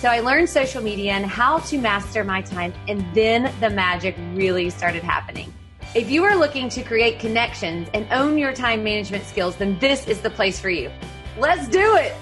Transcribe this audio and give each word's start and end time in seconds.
so 0.00 0.08
I 0.08 0.20
learned 0.20 0.48
social 0.48 0.82
media 0.82 1.12
and 1.12 1.26
how 1.26 1.58
to 1.58 1.76
master 1.76 2.24
my 2.24 2.40
time, 2.40 2.72
and 2.88 3.04
then 3.14 3.52
the 3.60 3.68
magic 3.68 4.16
really 4.32 4.70
started 4.70 5.02
happening. 5.02 5.52
If 5.94 6.10
you 6.10 6.24
are 6.24 6.34
looking 6.34 6.70
to 6.70 6.82
create 6.82 7.18
connections 7.18 7.86
and 7.92 8.06
own 8.10 8.38
your 8.38 8.54
time 8.54 8.82
management 8.82 9.24
skills, 9.24 9.56
then 9.56 9.78
this 9.78 10.08
is 10.08 10.20
the 10.22 10.30
place 10.30 10.58
for 10.58 10.70
you. 10.70 10.90
Let's 11.36 11.68
do 11.68 11.96
it. 11.96 12.14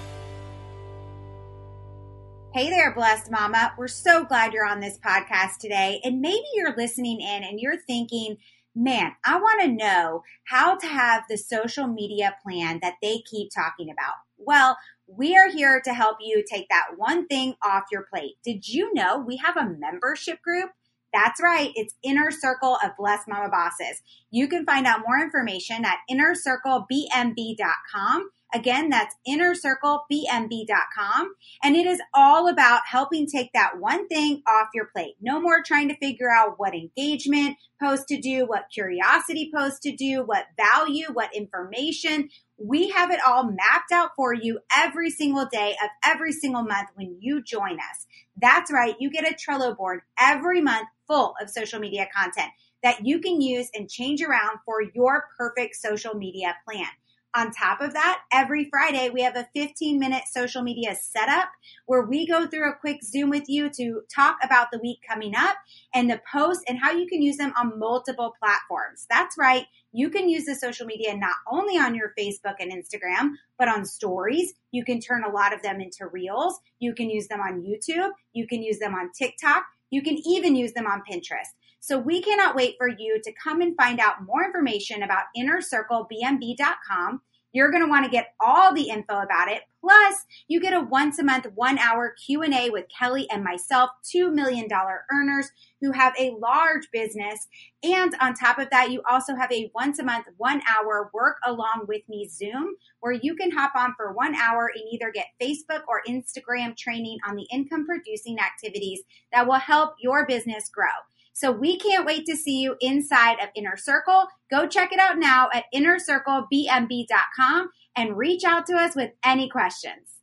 Hey 2.53 2.69
there, 2.69 2.93
blessed 2.93 3.31
mama. 3.31 3.73
We're 3.77 3.87
so 3.87 4.25
glad 4.25 4.51
you're 4.51 4.65
on 4.65 4.81
this 4.81 4.97
podcast 4.97 5.59
today. 5.61 6.01
And 6.03 6.19
maybe 6.19 6.43
you're 6.55 6.75
listening 6.75 7.21
in 7.21 7.43
and 7.43 7.61
you're 7.61 7.79
thinking, 7.79 8.37
man, 8.75 9.13
I 9.23 9.39
want 9.39 9.61
to 9.61 9.67
know 9.69 10.23
how 10.45 10.75
to 10.75 10.87
have 10.87 11.23
the 11.29 11.37
social 11.37 11.87
media 11.87 12.35
plan 12.43 12.79
that 12.81 12.95
they 13.01 13.19
keep 13.19 13.51
talking 13.55 13.89
about. 13.89 14.15
Well, 14.37 14.77
we 15.17 15.35
are 15.35 15.49
here 15.49 15.81
to 15.83 15.93
help 15.93 16.17
you 16.21 16.43
take 16.49 16.69
that 16.69 16.91
one 16.97 17.27
thing 17.27 17.55
off 17.63 17.85
your 17.91 18.05
plate. 18.13 18.35
Did 18.43 18.67
you 18.67 18.93
know 18.93 19.19
we 19.19 19.37
have 19.37 19.57
a 19.57 19.69
membership 19.69 20.39
group? 20.41 20.69
That's 21.13 21.41
right. 21.41 21.71
It's 21.75 21.95
Inner 22.03 22.29
Circle 22.29 22.77
of 22.83 22.91
Blessed 22.97 23.27
Mama 23.27 23.49
Bosses. 23.49 24.03
You 24.29 24.47
can 24.47 24.63
find 24.65 24.85
out 24.85 25.01
more 25.05 25.19
information 25.19 25.83
at 25.83 25.97
innercirclebmb.com. 26.09 28.29
Again, 28.53 28.89
that's 28.89 29.15
innercirclebmb.com. 29.27 31.33
And 31.63 31.75
it 31.75 31.85
is 31.85 31.99
all 32.13 32.47
about 32.47 32.83
helping 32.87 33.27
take 33.27 33.51
that 33.53 33.79
one 33.79 34.07
thing 34.07 34.41
off 34.47 34.69
your 34.73 34.85
plate. 34.85 35.15
No 35.21 35.39
more 35.39 35.61
trying 35.61 35.89
to 35.89 35.97
figure 35.97 36.31
out 36.31 36.57
what 36.57 36.73
engagement 36.73 37.57
post 37.81 38.07
to 38.07 38.19
do, 38.19 38.45
what 38.45 38.69
curiosity 38.73 39.51
post 39.55 39.83
to 39.83 39.95
do, 39.95 40.23
what 40.23 40.47
value, 40.57 41.07
what 41.13 41.35
information. 41.35 42.29
We 42.57 42.89
have 42.89 43.11
it 43.11 43.19
all 43.25 43.43
mapped 43.43 43.91
out 43.93 44.11
for 44.15 44.33
you 44.33 44.59
every 44.75 45.11
single 45.11 45.45
day 45.45 45.75
of 45.81 45.89
every 46.03 46.31
single 46.31 46.63
month 46.63 46.89
when 46.95 47.17
you 47.19 47.43
join 47.43 47.73
us. 47.73 48.07
That's 48.35 48.71
right. 48.71 48.95
You 48.99 49.11
get 49.11 49.29
a 49.29 49.35
Trello 49.35 49.77
board 49.77 50.01
every 50.19 50.61
month 50.61 50.87
full 51.07 51.35
of 51.41 51.49
social 51.49 51.79
media 51.79 52.07
content 52.15 52.49
that 52.83 53.05
you 53.05 53.19
can 53.19 53.41
use 53.41 53.69
and 53.73 53.89
change 53.89 54.21
around 54.21 54.59
for 54.65 54.81
your 54.81 55.25
perfect 55.37 55.75
social 55.75 56.15
media 56.15 56.55
plan. 56.67 56.87
On 57.35 57.51
top 57.51 57.79
of 57.79 57.93
that, 57.93 58.21
every 58.33 58.67
Friday 58.71 59.11
we 59.11 59.21
have 59.21 59.35
a 59.35 59.47
15 59.55 59.99
minute 59.99 60.23
social 60.31 60.63
media 60.63 60.95
setup 60.95 61.49
where 61.85 62.03
we 62.03 62.25
go 62.25 62.47
through 62.47 62.67
a 62.67 62.75
quick 62.75 63.03
Zoom 63.03 63.29
with 63.29 63.47
you 63.47 63.69
to 63.77 64.01
talk 64.13 64.37
about 64.43 64.69
the 64.71 64.79
week 64.79 64.97
coming 65.07 65.35
up 65.35 65.55
and 65.93 66.09
the 66.09 66.19
posts 66.31 66.63
and 66.67 66.79
how 66.81 66.91
you 66.91 67.05
can 67.05 67.21
use 67.21 67.37
them 67.37 67.53
on 67.55 67.77
multiple 67.77 68.33
platforms. 68.39 69.05
That's 69.11 69.37
right. 69.37 69.65
You 69.91 70.09
can 70.09 70.27
use 70.27 70.45
the 70.45 70.55
social 70.55 70.87
media 70.87 71.15
not 71.15 71.35
only 71.51 71.77
on 71.77 71.93
your 71.93 72.13
Facebook 72.17 72.55
and 72.59 72.71
Instagram, 72.71 73.33
but 73.59 73.67
on 73.67 73.85
stories. 73.85 74.55
You 74.71 74.83
can 74.83 74.99
turn 74.99 75.23
a 75.23 75.31
lot 75.31 75.53
of 75.53 75.61
them 75.61 75.81
into 75.81 76.07
reels. 76.07 76.59
You 76.79 76.95
can 76.95 77.11
use 77.11 77.27
them 77.27 77.41
on 77.41 77.61
YouTube. 77.61 78.09
You 78.33 78.47
can 78.47 78.63
use 78.63 78.79
them 78.79 78.95
on 78.95 79.11
TikTok. 79.15 79.65
You 79.91 80.01
can 80.01 80.17
even 80.27 80.55
use 80.55 80.73
them 80.73 80.87
on 80.87 81.03
Pinterest. 81.09 81.53
So 81.79 81.97
we 81.97 82.21
cannot 82.21 82.55
wait 82.55 82.75
for 82.77 82.87
you 82.87 83.19
to 83.23 83.33
come 83.43 83.61
and 83.61 83.75
find 83.75 83.99
out 83.99 84.25
more 84.25 84.43
information 84.43 85.03
about 85.03 85.25
innercirclebmb.com. 85.37 87.21
You're 87.51 87.71
going 87.71 87.83
to 87.83 87.89
want 87.89 88.05
to 88.05 88.11
get 88.11 88.35
all 88.39 88.73
the 88.73 88.89
info 88.89 89.21
about 89.21 89.49
it. 89.49 89.63
Plus, 89.81 90.25
you 90.47 90.59
get 90.59 90.73
a 90.73 90.81
once 90.81 91.17
a 91.19 91.23
month, 91.23 91.47
one 91.55 91.79
hour 91.79 92.13
Q&A 92.25 92.69
with 92.69 92.85
Kelly 92.95 93.27
and 93.31 93.43
myself, 93.43 93.89
$2 94.13 94.31
million 94.31 94.67
earners 95.11 95.49
who 95.81 95.91
have 95.93 96.13
a 96.19 96.35
large 96.39 96.91
business. 96.91 97.47
And 97.81 98.13
on 98.19 98.33
top 98.33 98.59
of 98.59 98.69
that, 98.69 98.91
you 98.91 99.01
also 99.09 99.35
have 99.35 99.51
a 99.51 99.71
once 99.73 99.97
a 99.99 100.03
month, 100.03 100.25
one 100.37 100.61
hour 100.69 101.09
work 101.13 101.37
along 101.45 101.85
with 101.87 102.01
me 102.07 102.27
Zoom 102.27 102.75
where 102.99 103.13
you 103.13 103.35
can 103.35 103.51
hop 103.51 103.71
on 103.75 103.93
for 103.95 104.11
one 104.11 104.35
hour 104.35 104.69
and 104.73 104.83
either 104.91 105.11
get 105.11 105.27
Facebook 105.41 105.83
or 105.87 106.03
Instagram 106.07 106.75
training 106.77 107.17
on 107.27 107.35
the 107.35 107.47
income 107.51 107.85
producing 107.85 108.37
activities 108.39 109.01
that 109.31 109.47
will 109.47 109.53
help 109.59 109.95
your 109.99 110.27
business 110.27 110.69
grow. 110.69 110.87
So 111.33 111.51
we 111.51 111.77
can't 111.77 112.05
wait 112.05 112.25
to 112.25 112.35
see 112.35 112.59
you 112.59 112.75
inside 112.81 113.39
of 113.41 113.49
Inner 113.55 113.77
Circle. 113.77 114.27
Go 114.51 114.67
check 114.67 114.91
it 114.91 114.99
out 114.99 115.17
now 115.17 115.49
at 115.53 115.65
innercirclebmb.com 115.73 117.69
and 117.95 118.17
reach 118.17 118.43
out 118.43 118.65
to 118.67 118.75
us 118.75 118.95
with 118.95 119.11
any 119.23 119.49
questions. 119.49 120.19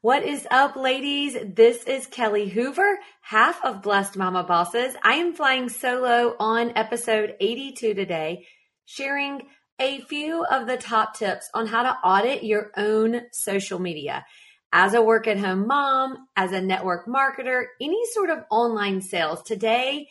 What 0.00 0.24
is 0.24 0.48
up, 0.50 0.74
ladies? 0.74 1.36
This 1.44 1.84
is 1.84 2.08
Kelly 2.08 2.48
Hoover, 2.48 2.98
half 3.20 3.64
of 3.64 3.82
Blessed 3.82 4.16
Mama 4.16 4.42
Bosses. 4.42 4.96
I 5.00 5.14
am 5.14 5.32
flying 5.32 5.68
solo 5.68 6.34
on 6.40 6.72
episode 6.74 7.36
82 7.38 7.94
today, 7.94 8.44
sharing 8.84 9.42
a 9.80 10.00
few 10.00 10.44
of 10.44 10.66
the 10.66 10.76
top 10.76 11.16
tips 11.16 11.48
on 11.54 11.68
how 11.68 11.84
to 11.84 11.96
audit 12.04 12.42
your 12.42 12.72
own 12.76 13.20
social 13.30 13.78
media. 13.78 14.26
As 14.72 14.94
a 14.94 15.02
work 15.02 15.28
at 15.28 15.38
home 15.38 15.68
mom, 15.68 16.16
as 16.34 16.50
a 16.50 16.60
network 16.60 17.06
marketer, 17.06 17.66
any 17.80 18.00
sort 18.12 18.30
of 18.30 18.38
online 18.50 19.02
sales, 19.02 19.42
today 19.44 20.08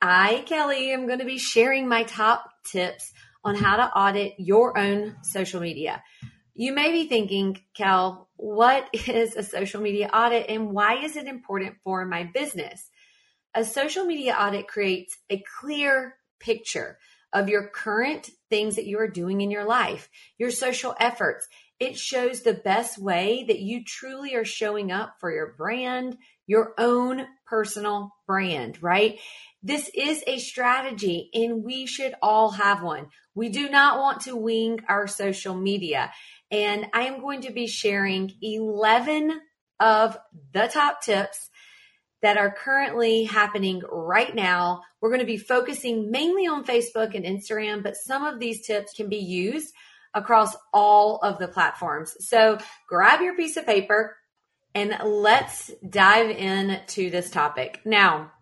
I, 0.00 0.44
Kelly, 0.46 0.92
am 0.92 1.06
going 1.06 1.20
to 1.20 1.24
be 1.24 1.38
sharing 1.38 1.88
my 1.88 2.04
top 2.04 2.44
tips 2.64 3.12
on 3.44 3.54
how 3.54 3.76
to 3.76 3.92
audit 3.92 4.34
your 4.38 4.78
own 4.78 5.16
social 5.22 5.60
media. 5.60 6.02
You 6.54 6.72
may 6.72 6.92
be 6.92 7.08
thinking, 7.08 7.60
Kel, 7.76 8.28
what 8.36 8.88
is 8.92 9.36
a 9.36 9.42
social 9.42 9.80
media 9.80 10.10
audit 10.12 10.46
and 10.48 10.70
why 10.70 11.04
is 11.04 11.16
it 11.16 11.26
important 11.26 11.76
for 11.82 12.04
my 12.06 12.24
business? 12.24 12.90
A 13.54 13.64
social 13.64 14.04
media 14.04 14.36
audit 14.38 14.66
creates 14.66 15.16
a 15.30 15.42
clear 15.60 16.16
picture 16.40 16.98
of 17.32 17.48
your 17.48 17.68
current 17.68 18.30
things 18.48 18.76
that 18.76 18.86
you 18.86 18.98
are 19.00 19.08
doing 19.08 19.40
in 19.40 19.50
your 19.50 19.64
life, 19.64 20.08
your 20.38 20.50
social 20.50 20.94
efforts. 20.98 21.48
It 21.80 21.98
shows 21.98 22.42
the 22.42 22.54
best 22.54 22.98
way 22.98 23.44
that 23.48 23.58
you 23.58 23.84
truly 23.84 24.36
are 24.36 24.44
showing 24.44 24.92
up 24.92 25.16
for 25.18 25.32
your 25.32 25.54
brand, 25.58 26.16
your 26.46 26.72
own 26.78 27.26
personal 27.46 28.10
brand, 28.26 28.80
right? 28.80 29.18
This 29.66 29.90
is 29.94 30.22
a 30.26 30.38
strategy 30.38 31.30
and 31.32 31.64
we 31.64 31.86
should 31.86 32.14
all 32.20 32.50
have 32.50 32.82
one. 32.82 33.06
We 33.34 33.48
do 33.48 33.70
not 33.70 33.98
want 33.98 34.20
to 34.22 34.36
wing 34.36 34.80
our 34.90 35.06
social 35.06 35.54
media. 35.54 36.12
And 36.50 36.86
I 36.92 37.04
am 37.04 37.22
going 37.22 37.40
to 37.40 37.50
be 37.50 37.66
sharing 37.66 38.30
11 38.42 39.40
of 39.80 40.18
the 40.52 40.66
top 40.66 41.00
tips 41.00 41.48
that 42.20 42.36
are 42.36 42.50
currently 42.50 43.24
happening 43.24 43.80
right 43.90 44.34
now. 44.34 44.82
We're 45.00 45.08
going 45.08 45.20
to 45.20 45.26
be 45.26 45.38
focusing 45.38 46.10
mainly 46.10 46.46
on 46.46 46.64
Facebook 46.64 47.14
and 47.14 47.24
Instagram, 47.24 47.82
but 47.82 47.96
some 47.96 48.22
of 48.22 48.38
these 48.38 48.66
tips 48.66 48.92
can 48.92 49.08
be 49.08 49.16
used 49.16 49.72
across 50.12 50.54
all 50.74 51.20
of 51.22 51.38
the 51.38 51.48
platforms. 51.48 52.14
So 52.20 52.58
grab 52.86 53.22
your 53.22 53.34
piece 53.34 53.56
of 53.56 53.64
paper 53.64 54.14
and 54.74 54.94
let's 55.02 55.70
dive 55.88 56.28
into 56.28 57.08
this 57.08 57.30
topic. 57.30 57.80
Now, 57.86 58.32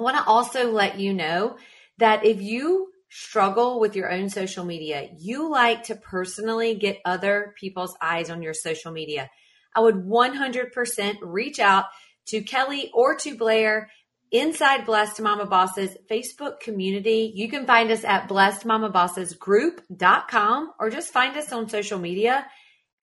I 0.00 0.02
want 0.02 0.16
to 0.16 0.24
also 0.24 0.72
let 0.72 0.98
you 0.98 1.12
know 1.12 1.58
that 1.98 2.24
if 2.24 2.40
you 2.40 2.88
struggle 3.10 3.78
with 3.78 3.94
your 3.94 4.10
own 4.10 4.30
social 4.30 4.64
media, 4.64 5.10
you 5.18 5.50
like 5.50 5.82
to 5.84 5.94
personally 5.94 6.74
get 6.74 7.02
other 7.04 7.52
people's 7.60 7.94
eyes 8.00 8.30
on 8.30 8.40
your 8.40 8.54
social 8.54 8.92
media, 8.92 9.28
I 9.76 9.80
would 9.80 9.96
100% 9.96 11.16
reach 11.20 11.58
out 11.58 11.84
to 12.28 12.40
Kelly 12.40 12.90
or 12.94 13.14
to 13.16 13.36
Blair 13.36 13.90
inside 14.32 14.86
Blessed 14.86 15.20
Mama 15.20 15.44
Bosses 15.44 15.94
Facebook 16.10 16.60
community. 16.60 17.30
You 17.34 17.50
can 17.50 17.66
find 17.66 17.90
us 17.90 18.02
at 18.02 18.26
blessedmamabossesgroup.com 18.26 20.72
or 20.80 20.88
just 20.88 21.12
find 21.12 21.36
us 21.36 21.52
on 21.52 21.68
social 21.68 21.98
media 21.98 22.46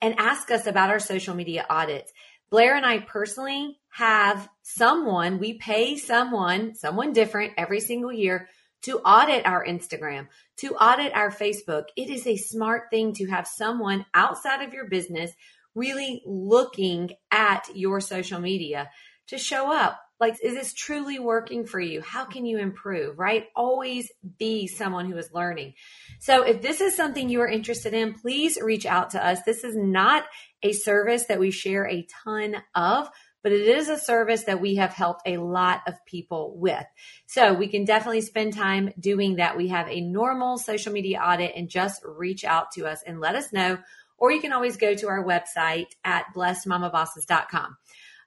and 0.02 0.16
ask 0.18 0.50
us 0.50 0.66
about 0.66 0.90
our 0.90 1.00
social 1.00 1.36
media 1.36 1.64
audits. 1.70 2.12
Blair 2.50 2.76
and 2.76 2.86
I 2.86 3.00
personally 3.00 3.80
have 3.90 4.48
someone, 4.64 5.40
we 5.40 5.54
pay 5.54 5.98
someone, 5.98 6.76
someone 6.76 7.12
different 7.12 7.54
every 7.58 7.80
single 7.80 8.12
year 8.12 8.48
to 8.84 9.00
audit 9.00 9.46
our 9.46 9.66
Instagram, 9.66 10.28
to 10.58 10.76
audit 10.76 11.14
our 11.14 11.32
Facebook. 11.32 11.86
It 11.98 12.10
is 12.10 12.26
a 12.26 12.38
smart 12.38 12.84
thing 12.90 13.14
to 13.14 13.26
have 13.28 13.48
someone 13.48 14.06
outside 14.14 14.62
of 14.62 14.74
your 14.74 14.88
business 14.88 15.32
really 15.76 16.22
looking 16.26 17.12
at 17.32 17.68
your 17.74 18.00
social 18.00 18.40
media 18.40 18.90
to 19.28 19.38
show 19.38 19.72
up. 19.72 20.00
Like, 20.20 20.38
is 20.44 20.56
this 20.56 20.74
truly 20.74 21.20
working 21.20 21.66
for 21.66 21.80
you? 21.80 22.02
How 22.02 22.26
can 22.26 22.46
you 22.46 22.58
improve, 22.58 23.20
right? 23.20 23.46
Always 23.56 24.12
be 24.38 24.68
someone 24.68 25.10
who 25.10 25.18
is 25.18 25.32
learning. 25.34 25.74
So, 26.20 26.44
if 26.44 26.62
this 26.62 26.82
is 26.82 26.96
something 26.96 27.30
you 27.30 27.42
are 27.42 27.48
interested 27.48 27.94
in, 27.94 28.14
please 28.14 28.58
reach 28.62 28.86
out 28.86 29.12
to 29.12 29.26
us. 29.26 29.44
This 29.44 29.64
is 29.64 29.76
not 29.76 30.24
a 30.64 30.74
service 30.74 31.26
that 31.26 31.40
we 31.40 31.52
share 31.52 31.88
a 31.88 32.08
ton 32.26 32.56
of, 32.74 33.10
but 33.44 33.52
it 33.52 33.68
is 33.68 33.90
a 33.90 33.98
service 33.98 34.44
that 34.46 34.60
we 34.60 34.76
have 34.76 34.92
helped 34.92 35.22
a 35.26 35.38
lot 35.38 35.82
of 35.88 35.94
people 36.06 36.54
with. 36.58 36.84
So 37.28 37.54
we 37.54 37.68
can 37.68 37.86
definitely 37.86 38.22
spend 38.22 38.54
time 38.54 38.92
doing 39.00 39.36
that. 39.36 39.56
We 39.56 39.70
have 39.70 39.88
a 39.88 40.02
normal 40.02 40.58
social 40.58 40.92
media 40.92 41.20
audit 41.20 41.54
and 41.56 41.70
just 41.70 42.02
reach 42.04 42.44
out 42.44 42.72
to 42.74 42.86
us 42.88 43.04
and 43.06 43.22
let 43.22 43.36
us 43.36 43.54
know. 43.54 43.78
Or 44.18 44.32
you 44.32 44.42
can 44.42 44.52
always 44.52 44.78
go 44.78 44.96
to 44.96 45.08
our 45.08 45.24
website 45.24 45.88
at 46.04 46.26
blessedmamabosses.com. 46.36 47.78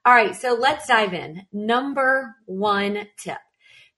All 0.03 0.13
right, 0.13 0.35
so 0.35 0.55
let's 0.59 0.87
dive 0.87 1.13
in. 1.13 1.45
Number 1.53 2.35
one 2.45 3.07
tip 3.17 3.37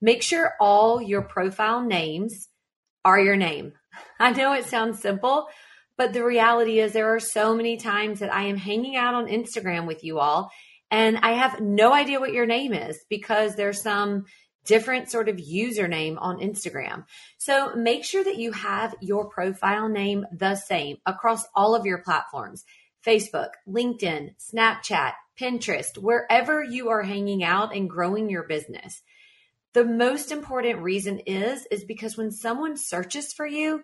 make 0.03 0.21
sure 0.21 0.53
all 0.59 1.01
your 1.01 1.21
profile 1.21 1.81
names 1.81 2.49
are 3.05 3.19
your 3.19 3.37
name. 3.37 3.71
I 4.19 4.31
know 4.31 4.53
it 4.53 4.65
sounds 4.65 4.99
simple, 4.99 5.47
but 5.97 6.11
the 6.11 6.25
reality 6.25 6.79
is 6.79 6.91
there 6.91 7.15
are 7.15 7.21
so 7.21 7.55
many 7.55 7.77
times 7.77 8.19
that 8.19 8.33
I 8.33 8.43
am 8.43 8.57
hanging 8.57 8.97
out 8.97 9.13
on 9.13 9.27
Instagram 9.27 9.87
with 9.87 10.03
you 10.03 10.19
all 10.19 10.51
and 10.91 11.17
I 11.17 11.31
have 11.31 11.61
no 11.61 11.93
idea 11.93 12.19
what 12.19 12.33
your 12.33 12.45
name 12.45 12.73
is 12.73 12.99
because 13.09 13.55
there's 13.55 13.81
some 13.81 14.25
different 14.65 15.09
sort 15.09 15.29
of 15.29 15.37
username 15.37 16.17
on 16.19 16.39
Instagram. 16.39 17.05
So 17.37 17.73
make 17.75 18.03
sure 18.03 18.23
that 18.23 18.37
you 18.37 18.51
have 18.51 18.93
your 19.01 19.29
profile 19.29 19.87
name 19.87 20.25
the 20.31 20.55
same 20.55 20.97
across 21.05 21.45
all 21.55 21.75
of 21.75 21.85
your 21.85 21.99
platforms 21.99 22.65
Facebook, 23.05 23.49
LinkedIn, 23.67 24.35
Snapchat, 24.37 25.13
Pinterest, 25.39 25.97
wherever 25.97 26.63
you 26.63 26.89
are 26.89 27.03
hanging 27.03 27.43
out 27.43 27.75
and 27.75 27.89
growing 27.89 28.29
your 28.29 28.43
business. 28.43 29.01
The 29.73 29.85
most 29.85 30.31
important 30.31 30.79
reason 30.79 31.19
is 31.19 31.65
is 31.71 31.83
because 31.83 32.15
when 32.15 32.31
someone 32.31 32.77
searches 32.77 33.33
for 33.33 33.47
you, 33.47 33.83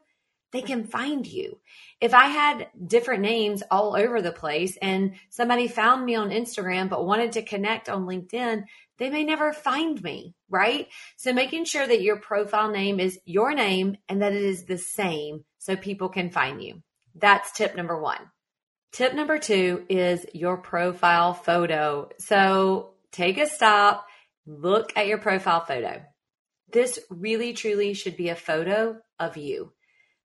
they 0.52 0.62
can 0.62 0.84
find 0.84 1.26
you. 1.28 1.60
If 2.02 2.14
I 2.14 2.26
had 2.26 2.68
different 2.86 3.22
names 3.22 3.62
all 3.70 3.96
over 3.96 4.22
the 4.22 4.32
place 4.32 4.78
and 4.82 5.14
somebody 5.30 5.68
found 5.68 6.06
me 6.06 6.16
on 6.16 6.32
Instagram 6.32 6.90
but 6.90 7.06
wanted 7.06 7.34
to 7.34 7.44
connect 7.44 7.90
on 7.90 8.06
LinkedIn, 8.06 8.64
they 8.98 9.10
may 9.10 9.24
never 9.24 9.54
find 9.54 10.02
me, 10.02 10.34
right? 10.50 10.88
So 11.18 11.34
making 11.34 11.66
sure 11.66 11.86
that 11.86 12.02
your 12.02 12.18
profile 12.18 12.70
name 12.70 13.00
is 13.00 13.20
your 13.26 13.54
name 13.54 13.98
and 14.08 14.22
that 14.22 14.34
it 14.34 14.44
is 14.44 14.66
the 14.66 14.78
same 14.78 15.46
so 15.60 15.76
people 15.76 16.10
can 16.10 16.32
find 16.32 16.62
you. 16.62 16.82
That's 17.16 17.52
tip 17.52 17.76
number 17.76 18.00
one. 18.00 18.20
Tip 18.92 19.14
number 19.14 19.38
two 19.38 19.86
is 19.88 20.26
your 20.34 20.58
profile 20.58 21.34
photo. 21.34 22.10
So 22.18 22.94
take 23.12 23.38
a 23.38 23.48
stop, 23.48 24.06
look 24.46 24.92
at 24.96 25.08
your 25.08 25.20
profile 25.20 25.64
photo. 25.64 26.02
This 26.72 27.00
really 27.10 27.54
truly 27.54 27.94
should 27.94 28.18
be 28.18 28.30
a 28.30 28.36
photo 28.36 28.98
of 29.20 29.38
you, 29.38 29.74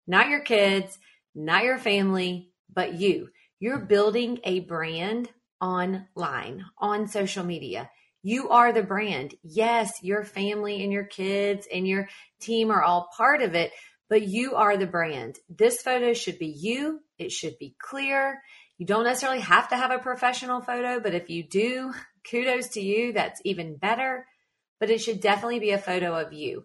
not 0.06 0.28
your 0.28 0.40
kids, 0.40 0.98
not 1.34 1.64
your 1.64 1.78
family, 1.78 2.50
but 2.72 2.94
you. 2.94 3.28
You're 3.60 3.78
building 3.78 4.40
a 4.44 4.60
brand 4.60 5.30
online, 5.60 6.64
on 6.78 7.06
social 7.08 7.44
media. 7.44 7.90
You 8.22 8.50
are 8.50 8.72
the 8.72 8.82
brand. 8.82 9.34
Yes, 9.42 9.92
your 10.02 10.24
family 10.24 10.82
and 10.82 10.92
your 10.92 11.04
kids 11.04 11.66
and 11.72 11.86
your 11.86 12.08
team 12.40 12.70
are 12.70 12.82
all 12.82 13.08
part 13.16 13.42
of 13.42 13.54
it, 13.54 13.72
but 14.08 14.22
you 14.26 14.54
are 14.54 14.76
the 14.76 14.86
brand. 14.86 15.38
This 15.48 15.82
photo 15.82 16.12
should 16.12 16.38
be 16.38 16.48
you. 16.48 17.00
It 17.18 17.32
should 17.32 17.58
be 17.58 17.74
clear. 17.80 18.40
You 18.78 18.86
don't 18.86 19.04
necessarily 19.04 19.40
have 19.40 19.68
to 19.70 19.76
have 19.76 19.90
a 19.90 19.98
professional 19.98 20.60
photo, 20.60 21.00
but 21.00 21.14
if 21.14 21.30
you 21.30 21.42
do, 21.42 21.92
kudos 22.30 22.68
to 22.70 22.80
you. 22.80 23.12
That's 23.12 23.40
even 23.44 23.76
better. 23.76 24.26
But 24.80 24.90
it 24.90 25.00
should 25.00 25.20
definitely 25.20 25.60
be 25.60 25.70
a 25.70 25.78
photo 25.78 26.18
of 26.18 26.32
you. 26.32 26.64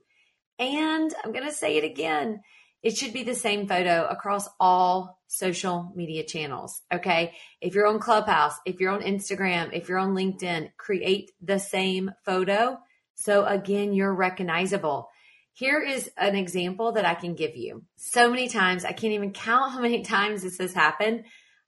And 0.58 1.14
I'm 1.24 1.32
going 1.32 1.46
to 1.46 1.54
say 1.54 1.78
it 1.78 1.84
again. 1.84 2.42
It 2.82 2.98
should 2.98 3.14
be 3.14 3.24
the 3.24 3.36
same 3.36 3.68
photo 3.68 4.08
across 4.08 4.48
all 4.60 5.20
social 5.28 5.92
media 5.96 6.24
channels. 6.24 6.82
Okay. 6.94 7.34
If 7.62 7.76
you're 7.76 7.88
on 7.88 8.00
Clubhouse, 8.00 8.56
if 8.66 8.80
you're 8.80 8.92
on 8.92 9.02
Instagram, 9.02 9.70
if 9.74 9.90
you're 9.90 10.00
on 10.00 10.16
LinkedIn, 10.16 10.72
create 10.78 11.32
the 11.42 11.60
same 11.60 12.12
photo. 12.26 12.80
So 13.16 13.46
again, 13.46 13.94
you're 13.94 14.14
recognizable. 14.14 15.10
Here 15.60 15.82
is 15.82 16.10
an 16.16 16.38
example 16.38 16.94
that 16.94 17.04
I 17.04 17.16
can 17.16 17.34
give 17.34 17.58
you. 17.58 17.84
So 17.98 18.30
many 18.30 18.48
times, 18.48 18.86
I 18.86 18.94
can't 18.94 19.12
even 19.12 19.34
count 19.34 19.74
how 19.74 19.82
many 19.82 20.04
times 20.04 20.42
this 20.42 20.58
has 20.60 20.74
happened. 20.74 21.26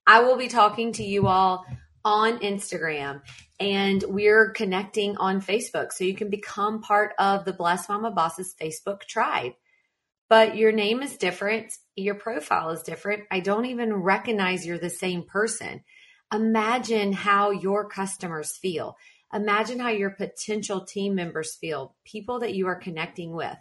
I 0.07 0.21
will 0.21 0.38
be 0.38 0.47
talking 0.47 0.93
to 0.93 1.03
you 1.03 1.27
all 1.27 1.65
on 2.05 2.39
Instagram 2.39 3.19
and 3.59 4.01
we're 4.07 4.51
connecting 4.51 5.17
on 5.17 5.41
Facebook. 5.41 5.91
So 5.91 6.05
you 6.05 6.15
can 6.15 6.29
become 6.29 6.81
part 6.81 7.11
of 7.19 7.43
the 7.43 7.51
Blessed 7.51 7.89
Mama 7.89 8.11
Bosses 8.11 8.55
Facebook 8.57 9.01
tribe. 9.01 9.51
But 10.29 10.55
your 10.55 10.71
name 10.71 11.01
is 11.01 11.17
different, 11.17 11.73
your 11.97 12.15
profile 12.15 12.69
is 12.69 12.83
different. 12.83 13.23
I 13.29 13.41
don't 13.41 13.65
even 13.65 13.93
recognize 13.93 14.65
you're 14.65 14.77
the 14.77 14.89
same 14.89 15.23
person. 15.23 15.83
Imagine 16.33 17.11
how 17.11 17.51
your 17.51 17.89
customers 17.89 18.55
feel. 18.55 18.95
Imagine 19.33 19.79
how 19.79 19.89
your 19.89 20.11
potential 20.11 20.85
team 20.85 21.13
members 21.13 21.55
feel, 21.55 21.97
people 22.05 22.39
that 22.39 22.53
you 22.53 22.67
are 22.67 22.79
connecting 22.79 23.33
with. 23.33 23.57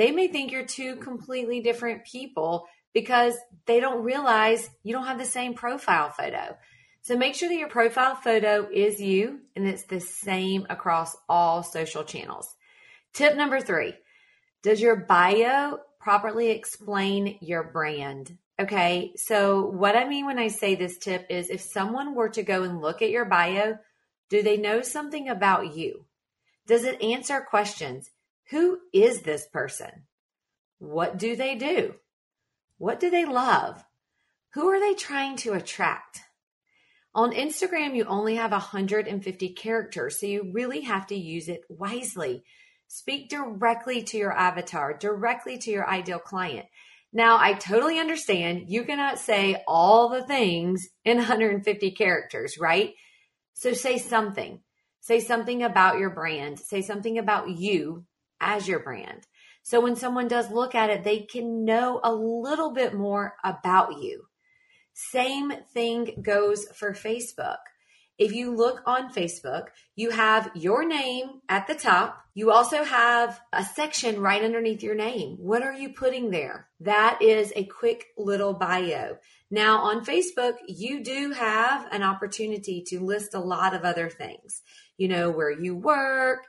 They 0.00 0.12
may 0.12 0.28
think 0.28 0.50
you're 0.50 0.64
two 0.64 0.96
completely 0.96 1.60
different 1.60 2.06
people 2.06 2.66
because 2.94 3.34
they 3.66 3.80
don't 3.80 4.02
realize 4.02 4.70
you 4.82 4.94
don't 4.94 5.04
have 5.04 5.18
the 5.18 5.26
same 5.26 5.52
profile 5.52 6.08
photo. 6.08 6.56
So 7.02 7.18
make 7.18 7.34
sure 7.34 7.50
that 7.50 7.58
your 7.58 7.68
profile 7.68 8.14
photo 8.14 8.66
is 8.72 8.98
you 8.98 9.40
and 9.54 9.68
it's 9.68 9.84
the 9.84 10.00
same 10.00 10.66
across 10.70 11.14
all 11.28 11.62
social 11.62 12.02
channels. 12.02 12.48
Tip 13.12 13.36
number 13.36 13.60
three 13.60 13.92
Does 14.62 14.80
your 14.80 14.96
bio 14.96 15.80
properly 16.00 16.48
explain 16.48 17.36
your 17.42 17.62
brand? 17.62 18.38
Okay, 18.58 19.12
so 19.16 19.66
what 19.66 19.96
I 19.96 20.08
mean 20.08 20.24
when 20.24 20.38
I 20.38 20.48
say 20.48 20.76
this 20.76 20.96
tip 20.96 21.26
is 21.28 21.50
if 21.50 21.60
someone 21.60 22.14
were 22.14 22.30
to 22.30 22.42
go 22.42 22.62
and 22.62 22.80
look 22.80 23.02
at 23.02 23.10
your 23.10 23.26
bio, 23.26 23.76
do 24.30 24.42
they 24.42 24.56
know 24.56 24.80
something 24.80 25.28
about 25.28 25.76
you? 25.76 26.06
Does 26.66 26.84
it 26.84 27.02
answer 27.02 27.42
questions? 27.42 28.08
Who 28.50 28.80
is 28.92 29.22
this 29.22 29.46
person? 29.46 30.06
What 30.78 31.18
do 31.18 31.36
they 31.36 31.54
do? 31.54 31.94
What 32.78 32.98
do 32.98 33.08
they 33.08 33.24
love? 33.24 33.84
Who 34.54 34.68
are 34.68 34.80
they 34.80 34.94
trying 34.94 35.36
to 35.38 35.52
attract? 35.52 36.20
On 37.14 37.32
Instagram, 37.32 37.94
you 37.94 38.04
only 38.06 38.36
have 38.36 38.50
150 38.50 39.48
characters, 39.50 40.18
so 40.18 40.26
you 40.26 40.50
really 40.52 40.80
have 40.80 41.06
to 41.08 41.14
use 41.14 41.48
it 41.48 41.62
wisely. 41.68 42.42
Speak 42.88 43.28
directly 43.28 44.02
to 44.02 44.16
your 44.16 44.32
avatar, 44.32 44.94
directly 44.94 45.58
to 45.58 45.70
your 45.70 45.88
ideal 45.88 46.18
client. 46.18 46.66
Now, 47.12 47.38
I 47.38 47.52
totally 47.52 48.00
understand 48.00 48.64
you 48.68 48.84
cannot 48.84 49.20
say 49.20 49.62
all 49.68 50.08
the 50.08 50.24
things 50.24 50.88
in 51.04 51.18
150 51.18 51.90
characters, 51.92 52.58
right? 52.58 52.94
So 53.54 53.74
say 53.74 53.98
something. 53.98 54.60
Say 55.00 55.20
something 55.20 55.62
about 55.62 55.98
your 55.98 56.10
brand. 56.10 56.58
Say 56.58 56.82
something 56.82 57.18
about 57.18 57.48
you 57.48 58.06
as 58.40 58.66
your 58.66 58.80
brand. 58.80 59.26
So 59.62 59.80
when 59.80 59.96
someone 59.96 60.28
does 60.28 60.50
look 60.50 60.74
at 60.74 60.90
it, 60.90 61.04
they 61.04 61.20
can 61.20 61.64
know 61.64 62.00
a 62.02 62.12
little 62.12 62.72
bit 62.72 62.94
more 62.94 63.34
about 63.44 64.00
you. 64.02 64.24
Same 64.94 65.52
thing 65.72 66.22
goes 66.22 66.66
for 66.74 66.92
Facebook. 66.92 67.58
If 68.18 68.32
you 68.32 68.54
look 68.54 68.82
on 68.84 69.14
Facebook, 69.14 69.68
you 69.96 70.10
have 70.10 70.50
your 70.54 70.84
name 70.86 71.40
at 71.48 71.66
the 71.66 71.74
top. 71.74 72.22
You 72.34 72.50
also 72.50 72.84
have 72.84 73.40
a 73.50 73.64
section 73.64 74.20
right 74.20 74.42
underneath 74.42 74.82
your 74.82 74.94
name. 74.94 75.36
What 75.38 75.62
are 75.62 75.72
you 75.72 75.94
putting 75.94 76.30
there? 76.30 76.68
That 76.80 77.22
is 77.22 77.50
a 77.56 77.64
quick 77.64 78.08
little 78.18 78.52
bio. 78.52 79.16
Now, 79.50 79.78
on 79.78 80.04
Facebook, 80.04 80.56
you 80.68 81.02
do 81.02 81.30
have 81.32 81.90
an 81.92 82.02
opportunity 82.02 82.84
to 82.88 83.00
list 83.00 83.32
a 83.32 83.40
lot 83.40 83.74
of 83.74 83.84
other 83.84 84.10
things. 84.10 84.60
You 84.98 85.08
know, 85.08 85.30
where 85.30 85.50
you 85.50 85.74
work, 85.74 86.40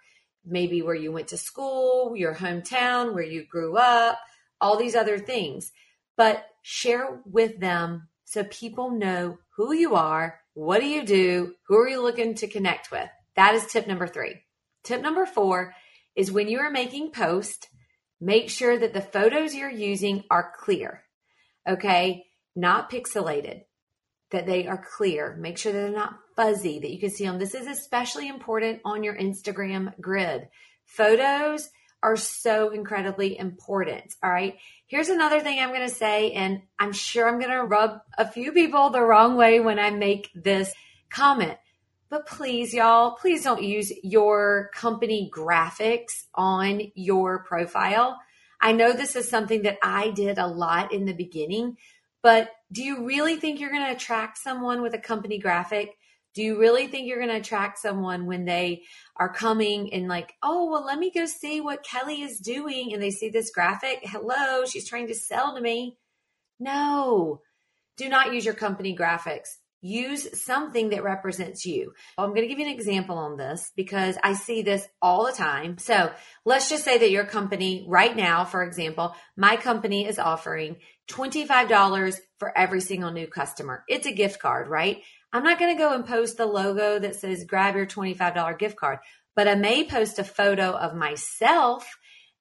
maybe 0.45 0.81
where 0.81 0.95
you 0.95 1.11
went 1.11 1.29
to 1.29 1.37
school, 1.37 2.15
your 2.15 2.35
hometown, 2.35 3.13
where 3.13 3.23
you 3.23 3.45
grew 3.45 3.77
up, 3.77 4.19
all 4.59 4.77
these 4.77 4.95
other 4.95 5.19
things. 5.19 5.71
But 6.17 6.45
share 6.61 7.21
with 7.25 7.59
them 7.59 8.07
so 8.25 8.43
people 8.45 8.91
know 8.91 9.39
who 9.55 9.73
you 9.73 9.95
are, 9.95 10.39
what 10.53 10.79
do 10.79 10.87
you 10.87 11.03
do, 11.03 11.53
who 11.67 11.77
are 11.77 11.87
you 11.87 12.01
looking 12.01 12.35
to 12.35 12.47
connect 12.47 12.91
with. 12.91 13.09
That 13.35 13.55
is 13.55 13.65
tip 13.67 13.87
number 13.87 14.07
three. 14.07 14.41
Tip 14.83 15.01
number 15.01 15.25
four 15.25 15.73
is 16.15 16.31
when 16.31 16.47
you 16.47 16.59
are 16.59 16.71
making 16.71 17.11
posts, 17.11 17.67
make 18.19 18.49
sure 18.49 18.77
that 18.77 18.93
the 18.93 19.01
photos 19.01 19.55
you're 19.55 19.69
using 19.69 20.23
are 20.29 20.53
clear. 20.57 21.03
Okay, 21.67 22.25
not 22.55 22.91
pixelated 22.91 23.63
that 24.31 24.45
they 24.45 24.67
are 24.67 24.77
clear. 24.77 25.35
Make 25.39 25.57
sure 25.57 25.71
that 25.71 25.79
they're 25.79 25.91
not 25.91 26.19
fuzzy, 26.35 26.79
that 26.79 26.91
you 26.91 26.99
can 26.99 27.09
see 27.09 27.25
them. 27.25 27.39
This 27.39 27.53
is 27.53 27.67
especially 27.67 28.27
important 28.27 28.81
on 28.85 29.03
your 29.03 29.15
Instagram 29.15 29.99
grid. 29.99 30.47
Photos 30.85 31.69
are 32.03 32.17
so 32.17 32.69
incredibly 32.69 33.37
important. 33.37 34.15
All 34.23 34.31
right. 34.31 34.57
Here's 34.87 35.09
another 35.09 35.39
thing 35.39 35.59
I'm 35.59 35.69
going 35.69 35.87
to 35.87 35.93
say, 35.93 36.31
and 36.31 36.61
I'm 36.79 36.93
sure 36.93 37.27
I'm 37.27 37.39
going 37.39 37.51
to 37.51 37.63
rub 37.63 38.01
a 38.17 38.27
few 38.27 38.51
people 38.51 38.89
the 38.89 39.01
wrong 39.01 39.35
way 39.35 39.59
when 39.59 39.79
I 39.79 39.91
make 39.91 40.29
this 40.33 40.73
comment. 41.09 41.57
But 42.09 42.27
please, 42.27 42.73
y'all, 42.73 43.11
please 43.11 43.43
don't 43.43 43.63
use 43.63 43.93
your 44.03 44.69
company 44.73 45.31
graphics 45.33 46.25
on 46.35 46.91
your 46.95 47.43
profile. 47.43 48.19
I 48.59 48.73
know 48.73 48.91
this 48.91 49.15
is 49.15 49.29
something 49.29 49.61
that 49.63 49.77
I 49.81 50.11
did 50.11 50.37
a 50.37 50.47
lot 50.47 50.91
in 50.91 51.05
the 51.05 51.13
beginning, 51.13 51.77
but 52.21 52.49
do 52.71 52.83
you 52.83 53.05
really 53.05 53.35
think 53.35 53.59
you're 53.59 53.71
going 53.71 53.85
to 53.85 53.91
attract 53.91 54.37
someone 54.37 54.81
with 54.81 54.93
a 54.93 54.99
company 54.99 55.37
graphic? 55.37 55.97
Do 56.33 56.41
you 56.41 56.57
really 56.57 56.87
think 56.87 57.07
you're 57.07 57.19
going 57.19 57.29
to 57.29 57.37
attract 57.37 57.79
someone 57.79 58.25
when 58.25 58.45
they 58.45 58.83
are 59.17 59.33
coming 59.33 59.93
and 59.93 60.07
like, 60.07 60.33
oh, 60.41 60.71
well, 60.71 60.85
let 60.85 60.97
me 60.97 61.11
go 61.11 61.25
see 61.25 61.59
what 61.59 61.83
Kelly 61.83 62.21
is 62.21 62.39
doing? 62.39 62.93
And 62.93 63.03
they 63.03 63.11
see 63.11 63.29
this 63.29 63.51
graphic. 63.51 63.99
Hello, 64.03 64.65
she's 64.65 64.87
trying 64.87 65.07
to 65.07 65.15
sell 65.15 65.55
to 65.55 65.61
me. 65.61 65.97
No, 66.59 67.41
do 67.97 68.07
not 68.07 68.33
use 68.33 68.45
your 68.45 68.53
company 68.53 68.95
graphics. 68.95 69.57
Use 69.81 70.39
something 70.39 70.89
that 70.89 71.03
represents 71.03 71.65
you. 71.65 71.93
I'm 72.17 72.29
going 72.29 72.43
to 72.43 72.47
give 72.47 72.59
you 72.59 72.67
an 72.67 72.73
example 72.73 73.17
on 73.17 73.35
this 73.35 73.71
because 73.75 74.15
I 74.23 74.33
see 74.33 74.61
this 74.61 74.87
all 75.01 75.25
the 75.25 75.31
time. 75.31 75.79
So 75.79 76.11
let's 76.45 76.69
just 76.69 76.83
say 76.83 76.99
that 76.99 77.09
your 77.09 77.25
company 77.25 77.85
right 77.87 78.15
now, 78.15 78.45
for 78.45 78.63
example, 78.63 79.15
my 79.35 79.57
company 79.57 80.05
is 80.05 80.19
offering 80.19 80.75
$25 81.09 82.15
for 82.37 82.55
every 82.55 82.79
single 82.79 83.11
new 83.11 83.25
customer. 83.25 83.83
It's 83.87 84.05
a 84.05 84.13
gift 84.13 84.39
card, 84.39 84.67
right? 84.67 85.01
I'm 85.33 85.43
not 85.43 85.57
going 85.57 85.75
to 85.75 85.81
go 85.81 85.93
and 85.93 86.05
post 86.05 86.37
the 86.37 86.45
logo 86.45 86.99
that 86.99 87.15
says 87.15 87.45
grab 87.47 87.75
your 87.75 87.87
$25 87.87 88.59
gift 88.59 88.75
card, 88.75 88.99
but 89.35 89.47
I 89.47 89.55
may 89.55 89.87
post 89.87 90.19
a 90.19 90.23
photo 90.23 90.71
of 90.71 90.95
myself 90.95 91.89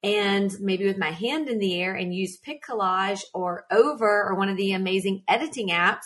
and 0.03 0.53
maybe 0.61 0.87
with 0.87 0.99
my 0.99 1.11
hand 1.11 1.49
in 1.49 1.59
the 1.59 1.81
air 1.81 1.95
and 1.95 2.15
use 2.15 2.39
PicCollage 2.41 3.23
or 3.33 3.65
Over 3.71 4.25
or 4.29 4.35
one 4.35 4.49
of 4.49 4.57
the 4.57 4.73
amazing 4.73 5.23
editing 5.29 5.69
apps 5.69 6.05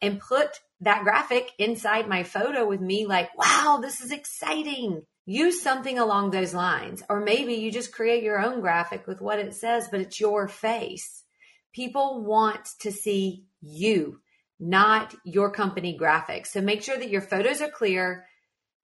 and 0.00 0.20
put 0.20 0.60
that 0.80 1.04
graphic 1.04 1.50
inside 1.58 2.08
my 2.08 2.22
photo 2.22 2.66
with 2.66 2.80
me 2.80 3.06
like, 3.06 3.36
wow, 3.36 3.78
this 3.82 4.00
is 4.00 4.12
exciting. 4.12 5.02
Use 5.26 5.60
something 5.60 5.98
along 5.98 6.30
those 6.30 6.54
lines. 6.54 7.02
Or 7.08 7.20
maybe 7.20 7.54
you 7.54 7.70
just 7.70 7.92
create 7.92 8.22
your 8.22 8.40
own 8.40 8.60
graphic 8.60 9.06
with 9.06 9.20
what 9.20 9.38
it 9.38 9.54
says, 9.54 9.88
but 9.90 10.00
it's 10.00 10.20
your 10.20 10.48
face. 10.48 11.24
People 11.72 12.24
want 12.24 12.68
to 12.80 12.92
see 12.92 13.44
you 13.60 14.20
not 14.60 15.14
your 15.24 15.50
company 15.50 15.96
graphics. 16.00 16.48
So 16.48 16.60
make 16.60 16.82
sure 16.82 16.98
that 16.98 17.10
your 17.10 17.20
photos 17.20 17.60
are 17.60 17.70
clear 17.70 18.26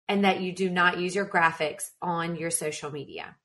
and 0.08 0.24
that 0.24 0.40
you 0.40 0.52
do 0.52 0.70
not 0.70 1.00
use 1.00 1.14
your 1.14 1.26
graphics 1.26 1.90
on 2.00 2.36
your 2.36 2.50
social 2.50 2.90
media. 2.90 3.36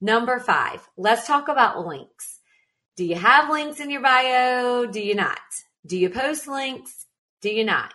Number 0.00 0.38
five, 0.38 0.86
let's 0.96 1.26
talk 1.26 1.48
about 1.48 1.86
links. 1.86 2.40
Do 2.96 3.04
you 3.04 3.16
have 3.16 3.50
links 3.50 3.80
in 3.80 3.90
your 3.90 4.02
bio? 4.02 4.86
Do 4.86 5.00
you 5.00 5.14
not? 5.14 5.38
Do 5.86 5.96
you 5.96 6.10
post 6.10 6.48
links? 6.48 7.06
Do 7.40 7.50
you 7.50 7.64
not? 7.64 7.92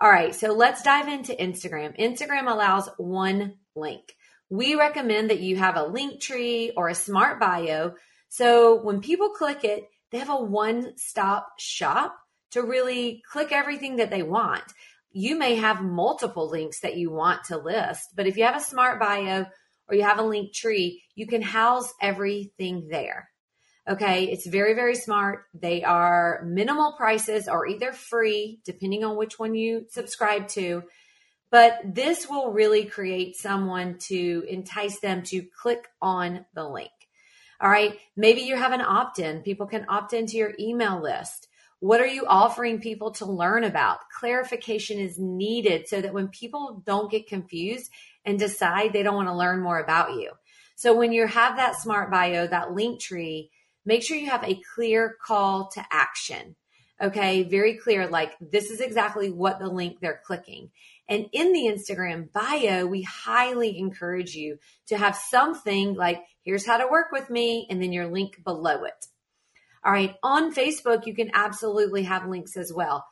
All 0.00 0.10
right, 0.10 0.34
so 0.34 0.52
let's 0.52 0.82
dive 0.82 1.08
into 1.08 1.32
Instagram. 1.32 1.98
Instagram 1.98 2.50
allows 2.50 2.88
one 2.98 3.54
link. 3.74 4.14
We 4.48 4.76
recommend 4.76 5.30
that 5.30 5.40
you 5.40 5.56
have 5.56 5.76
a 5.76 5.86
link 5.86 6.20
tree 6.20 6.72
or 6.76 6.88
a 6.88 6.94
smart 6.94 7.40
bio. 7.40 7.94
So 8.28 8.80
when 8.80 9.00
people 9.00 9.30
click 9.30 9.64
it, 9.64 9.84
they 10.10 10.18
have 10.18 10.30
a 10.30 10.36
one 10.36 10.96
stop 10.96 11.48
shop 11.58 12.16
to 12.52 12.62
really 12.62 13.22
click 13.30 13.52
everything 13.52 13.96
that 13.96 14.10
they 14.10 14.22
want. 14.22 14.62
You 15.10 15.36
may 15.36 15.56
have 15.56 15.82
multiple 15.82 16.48
links 16.48 16.80
that 16.80 16.96
you 16.96 17.10
want 17.10 17.44
to 17.44 17.58
list, 17.58 18.10
but 18.14 18.26
if 18.26 18.36
you 18.36 18.44
have 18.44 18.56
a 18.56 18.60
smart 18.60 19.00
bio 19.00 19.46
or 19.88 19.94
you 19.94 20.02
have 20.02 20.18
a 20.18 20.22
link 20.22 20.54
tree, 20.54 21.02
you 21.14 21.26
can 21.26 21.42
house 21.42 21.92
everything 22.00 22.88
there. 22.88 23.28
Okay, 23.88 24.24
it's 24.24 24.46
very, 24.46 24.74
very 24.74 24.94
smart. 24.94 25.46
They 25.54 25.82
are 25.82 26.42
minimal 26.44 26.92
prices 26.92 27.48
or 27.48 27.66
either 27.66 27.92
free, 27.92 28.60
depending 28.64 29.02
on 29.02 29.16
which 29.16 29.38
one 29.38 29.54
you 29.54 29.86
subscribe 29.88 30.48
to. 30.48 30.82
But 31.50 31.78
this 31.84 32.28
will 32.28 32.52
really 32.52 32.84
create 32.84 33.36
someone 33.36 33.96
to 34.08 34.44
entice 34.46 35.00
them 35.00 35.22
to 35.24 35.42
click 35.42 35.86
on 36.02 36.44
the 36.54 36.68
link. 36.68 36.90
All 37.60 37.70
right, 37.70 37.98
maybe 38.14 38.42
you 38.42 38.56
have 38.56 38.72
an 38.72 38.82
opt 38.82 39.18
in. 39.18 39.40
People 39.40 39.66
can 39.66 39.86
opt 39.88 40.12
into 40.12 40.36
your 40.36 40.52
email 40.60 41.00
list. 41.00 41.48
What 41.80 42.00
are 42.00 42.06
you 42.06 42.26
offering 42.26 42.80
people 42.80 43.12
to 43.12 43.24
learn 43.24 43.64
about? 43.64 44.00
Clarification 44.18 44.98
is 44.98 45.18
needed 45.18 45.88
so 45.88 46.02
that 46.02 46.12
when 46.12 46.28
people 46.28 46.82
don't 46.84 47.10
get 47.10 47.26
confused 47.26 47.90
and 48.24 48.38
decide 48.38 48.92
they 48.92 49.02
don't 49.02 49.14
want 49.16 49.28
to 49.28 49.34
learn 49.34 49.62
more 49.62 49.80
about 49.80 50.12
you. 50.12 50.32
So 50.76 50.94
when 50.94 51.12
you 51.12 51.26
have 51.26 51.56
that 51.56 51.76
smart 51.76 52.10
bio, 52.10 52.46
that 52.46 52.74
link 52.74 53.00
tree, 53.00 53.50
make 53.88 54.02
sure 54.02 54.18
you 54.18 54.28
have 54.28 54.44
a 54.44 54.60
clear 54.74 55.16
call 55.24 55.70
to 55.70 55.82
action. 55.90 56.54
Okay, 57.00 57.44
very 57.44 57.78
clear, 57.78 58.06
like 58.06 58.36
this 58.38 58.70
is 58.70 58.80
exactly 58.80 59.30
what 59.30 59.58
the 59.58 59.68
link 59.68 59.98
they're 59.98 60.20
clicking. 60.26 60.70
And 61.08 61.26
in 61.32 61.52
the 61.54 61.72
Instagram 61.74 62.30
bio, 62.30 62.86
we 62.86 63.02
highly 63.02 63.78
encourage 63.78 64.34
you 64.34 64.58
to 64.88 64.98
have 64.98 65.16
something 65.16 65.94
like, 65.94 66.22
here's 66.42 66.66
how 66.66 66.76
to 66.76 66.88
work 66.90 67.12
with 67.12 67.30
me, 67.30 67.66
and 67.70 67.80
then 67.80 67.92
your 67.92 68.08
link 68.08 68.44
below 68.44 68.84
it. 68.84 69.06
All 69.82 69.92
right. 69.92 70.16
On 70.22 70.52
Facebook, 70.54 71.06
you 71.06 71.14
can 71.14 71.30
absolutely 71.32 72.02
have 72.02 72.28
links 72.28 72.58
as 72.58 72.70
well. 72.70 73.06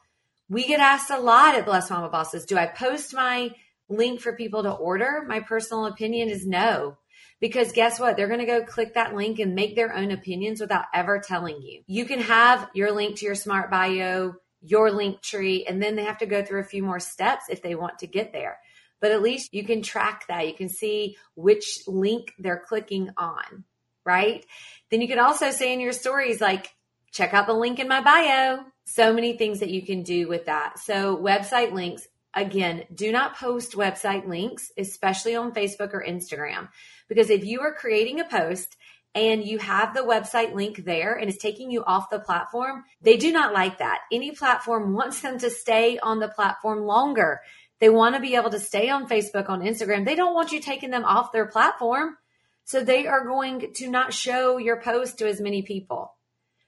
We 0.51 0.67
get 0.67 0.81
asked 0.81 1.11
a 1.11 1.19
lot 1.19 1.55
at 1.55 1.65
Blessed 1.65 1.91
Mama 1.91 2.11
Bosses 2.11 2.45
do 2.45 2.59
I 2.59 2.67
post 2.67 3.15
my 3.15 3.53
link 3.89 4.21
for 4.21 4.37
people 4.37 4.65
to 4.65 4.73
order? 4.73 5.25
My 5.27 5.41
personal 5.41 5.87
opinion 5.87 6.29
is 6.29 6.47
no. 6.47 6.99
Because 7.41 7.73
guess 7.73 8.01
what? 8.01 8.17
They're 8.17 8.29
going 8.29 8.41
to 8.41 8.47
go 8.47 8.65
click 8.65 8.95
that 8.95 9.15
link 9.15 9.39
and 9.39 9.55
make 9.55 9.77
their 9.77 9.95
own 9.95 10.11
opinions 10.11 10.61
without 10.61 10.87
ever 10.95 11.21
telling 11.21 11.61
you. 11.61 11.83
You 11.87 12.07
can 12.07 12.21
have 12.21 12.69
your 12.75 12.93
link 12.93 13.17
to 13.17 13.27
your 13.27 13.35
smart 13.35 13.71
bio, 13.71 14.37
your 14.63 14.91
link 14.91 15.21
tree, 15.21 15.67
and 15.69 15.83
then 15.83 15.97
they 15.97 16.05
have 16.05 16.19
to 16.19 16.27
go 16.27 16.43
through 16.43 16.61
a 16.61 16.65
few 16.65 16.83
more 16.83 17.01
steps 17.01 17.45
if 17.51 17.63
they 17.63 17.75
want 17.75 17.99
to 17.99 18.07
get 18.07 18.33
there. 18.33 18.59
But 19.01 19.13
at 19.13 19.23
least 19.23 19.53
you 19.53 19.65
can 19.65 19.83
track 19.83 20.25
that. 20.29 20.47
You 20.47 20.55
can 20.55 20.71
see 20.71 21.17
which 21.35 21.81
link 21.87 22.33
they're 22.39 22.65
clicking 22.67 23.11
on 23.19 23.65
right? 24.07 24.47
Then 24.91 25.03
you 25.03 25.09
can 25.09 25.19
also 25.19 25.51
say 25.51 25.75
in 25.75 25.81
your 25.81 25.93
stories, 25.93 26.41
like, 26.41 26.73
check 27.13 27.35
out 27.35 27.47
the 27.47 27.53
link 27.53 27.79
in 27.79 27.89
my 27.89 28.01
bio. 28.01 28.61
So 28.87 29.13
many 29.13 29.37
things 29.37 29.61
that 29.61 29.69
you 29.69 29.83
can 29.83 30.05
do 30.05 30.29
with 30.29 30.47
that. 30.47 30.79
So, 30.79 31.17
website 31.17 31.73
links, 31.73 32.07
again, 32.37 32.85
do 32.95 33.11
not 33.11 33.37
post 33.37 33.73
website 33.73 34.29
links, 34.29 34.71
especially 34.79 35.35
on 35.35 35.53
Facebook 35.53 35.93
or 35.95 36.05
Instagram, 36.07 36.69
because 37.09 37.31
if 37.31 37.45
you 37.45 37.63
are 37.63 37.75
creating 37.75 38.21
a 38.21 38.25
post 38.25 38.77
and 39.15 39.43
you 39.43 39.59
have 39.59 39.95
the 39.95 40.03
website 40.03 40.55
link 40.55 40.85
there 40.85 41.15
and 41.15 41.31
it's 41.31 41.43
taking 41.43 41.71
you 41.71 41.83
off 41.83 42.11
the 42.11 42.21
platform, 42.21 42.85
they 43.01 43.17
do 43.17 43.33
not 43.33 43.55
like 43.55 43.79
that. 43.79 44.01
Any 44.13 44.33
platform 44.33 44.93
wants 44.93 45.21
them 45.21 45.39
to 45.39 45.51
stay 45.51 45.99
on 45.99 46.21
the 46.21 46.29
platform 46.29 46.83
longer. 46.85 47.41
They 47.81 47.89
want 47.89 48.15
to 48.15 48.21
be 48.21 48.37
able 48.37 48.51
to 48.51 48.61
stay 48.61 48.91
on 48.91 49.09
Facebook, 49.09 49.49
on 49.49 49.63
Instagram. 49.63 50.05
They 50.05 50.15
don't 50.15 50.35
want 50.35 50.53
you 50.53 50.61
taking 50.61 50.91
them 50.91 51.05
off 51.05 51.33
their 51.33 51.47
platform. 51.47 52.17
So 52.65 52.83
they 52.83 53.07
are 53.07 53.25
going 53.25 53.73
to 53.75 53.89
not 53.89 54.13
show 54.13 54.59
your 54.59 54.81
post 54.81 55.19
to 55.19 55.29
as 55.29 55.41
many 55.41 55.63
people. 55.63 56.16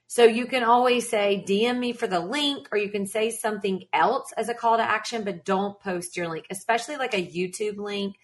So 0.09 0.23
you 0.23 0.47
can 0.47 0.63
always 0.63 1.07
say, 1.07 1.45
DM 1.47 1.77
me 1.77 1.93
for 1.93 2.07
the 2.07 2.19
link, 2.19 2.67
or 2.71 2.79
you 2.79 2.89
can 2.89 3.05
say 3.05 3.29
something 3.29 3.83
else 3.93 4.33
as 4.35 4.49
a 4.49 4.55
call 4.55 4.77
to 4.77 4.81
action, 4.81 5.23
but 5.23 5.45
don't 5.45 5.79
post 5.79 6.17
your 6.17 6.27
link, 6.27 6.47
especially 6.49 6.97
like 6.97 7.13
a 7.13 7.23
YouTube 7.23 7.77
link 7.77 8.15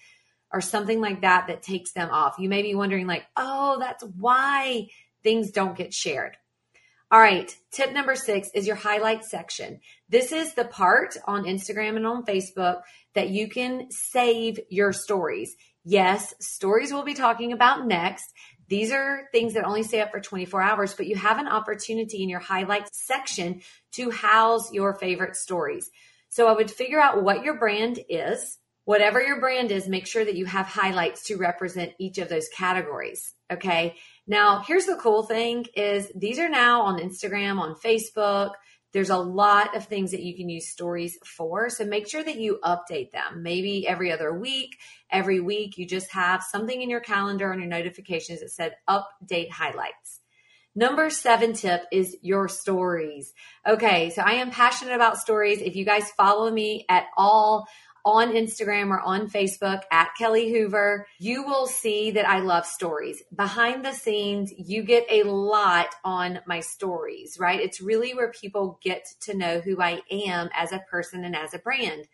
or 0.51 0.61
something 0.61 0.99
like 0.99 1.21
that 1.21 1.45
that 1.45 1.61
takes 1.61 1.91
them 1.91 2.09
off. 2.09 2.39
You 2.39 2.49
may 2.49 2.63
be 2.63 2.73
wondering, 2.73 3.05
like, 3.05 3.27
oh, 3.37 3.77
that's 3.79 4.03
why 4.17 4.87
things 5.21 5.51
don't 5.51 5.77
get 5.77 5.93
shared. 5.93 6.35
All 7.11 7.19
right, 7.19 7.55
tip 7.71 7.93
number 7.93 8.15
six 8.15 8.49
is 8.55 8.65
your 8.65 8.77
highlight 8.77 9.23
section. 9.23 9.79
This 10.09 10.31
is 10.31 10.55
the 10.55 10.65
part 10.65 11.15
on 11.25 11.43
Instagram 11.43 11.97
and 11.97 12.07
on 12.07 12.25
Facebook 12.25 12.81
that 13.13 13.29
you 13.29 13.47
can 13.47 13.91
save 13.91 14.59
your 14.71 14.91
stories. 14.91 15.55
Yes, 15.83 16.33
stories 16.39 16.91
we'll 16.91 17.03
be 17.03 17.13
talking 17.13 17.53
about 17.53 17.85
next. 17.85 18.25
These 18.67 18.91
are 18.91 19.27
things 19.31 19.53
that 19.53 19.65
only 19.65 19.83
stay 19.83 20.01
up 20.01 20.11
for 20.11 20.19
24 20.19 20.61
hours, 20.61 20.93
but 20.93 21.07
you 21.07 21.15
have 21.15 21.37
an 21.37 21.47
opportunity 21.47 22.23
in 22.23 22.29
your 22.29 22.39
highlights 22.39 22.91
section 22.93 23.61
to 23.93 24.09
house 24.09 24.73
your 24.73 24.93
favorite 24.95 25.35
stories. 25.35 25.89
So 26.29 26.47
I 26.47 26.53
would 26.53 26.71
figure 26.71 26.99
out 26.99 27.23
what 27.23 27.43
your 27.43 27.57
brand 27.57 27.99
is. 28.09 28.57
Whatever 28.85 29.21
your 29.21 29.39
brand 29.39 29.71
is, 29.71 29.87
make 29.87 30.05
sure 30.05 30.23
that 30.23 30.35
you 30.35 30.45
have 30.45 30.67
highlights 30.67 31.23
to 31.27 31.37
represent 31.37 31.93
each 31.97 32.19
of 32.19 32.29
those 32.29 32.47
categories. 32.49 33.33
Okay. 33.51 33.95
Now, 34.27 34.59
here's 34.59 34.85
the 34.85 34.95
cool 34.95 35.23
thing 35.23 35.65
is 35.75 36.11
these 36.15 36.39
are 36.39 36.49
now 36.49 36.81
on 36.81 36.99
Instagram, 36.99 37.59
on 37.59 37.75
Facebook, 37.75 38.51
there's 38.95 39.09
a 39.09 39.17
lot 39.17 39.75
of 39.75 39.83
things 39.87 40.11
that 40.11 40.23
you 40.23 40.33
can 40.37 40.47
use 40.47 40.69
stories 40.69 41.17
for. 41.25 41.69
So 41.69 41.83
make 41.83 42.07
sure 42.07 42.23
that 42.23 42.39
you 42.39 42.59
update 42.63 43.11
them. 43.11 43.43
Maybe 43.43 43.85
every 43.85 44.09
other 44.09 44.33
week, 44.33 44.77
every 45.11 45.41
week, 45.41 45.77
you 45.77 45.85
just 45.85 46.13
have 46.13 46.41
something 46.41 46.81
in 46.81 46.89
your 46.89 47.01
calendar 47.01 47.51
on 47.51 47.59
your 47.59 47.67
notifications 47.67 48.39
that 48.39 48.51
said 48.51 48.77
update 48.87 49.51
highlights. 49.51 50.21
Number 50.75 51.09
seven 51.09 51.51
tip 51.51 51.81
is 51.91 52.15
your 52.21 52.47
stories. 52.47 53.33
Okay, 53.67 54.11
so 54.11 54.21
I 54.21 54.35
am 54.35 54.49
passionate 54.49 54.95
about 54.95 55.17
stories. 55.17 55.59
If 55.59 55.75
you 55.75 55.83
guys 55.83 56.09
follow 56.11 56.49
me 56.49 56.85
at 56.87 57.07
all, 57.17 57.67
on 58.05 58.33
Instagram 58.33 58.91
or 58.91 59.01
on 59.01 59.27
Facebook 59.27 59.81
at 59.91 60.11
Kelly 60.15 60.51
Hoover, 60.51 61.07
you 61.19 61.43
will 61.43 61.65
see 61.65 62.11
that 62.11 62.29
I 62.29 62.39
love 62.39 62.65
stories. 62.67 63.23
Behind 63.35 63.83
the 63.83 63.93
scenes, 63.93 64.53
you 64.55 64.83
get 64.83 65.05
a 65.09 65.23
lot 65.23 65.87
on 66.03 66.39
my 66.45 66.59
stories, 66.59 67.37
right? 67.39 67.59
It's 67.59 67.81
really 67.81 68.13
where 68.13 68.31
people 68.31 68.79
get 68.83 69.07
to 69.21 69.35
know 69.35 69.59
who 69.59 69.81
I 69.81 70.01
am 70.11 70.49
as 70.53 70.71
a 70.71 70.83
person 70.89 71.25
and 71.25 71.35
as 71.35 71.55
a 71.55 71.59
brand. 71.59 72.07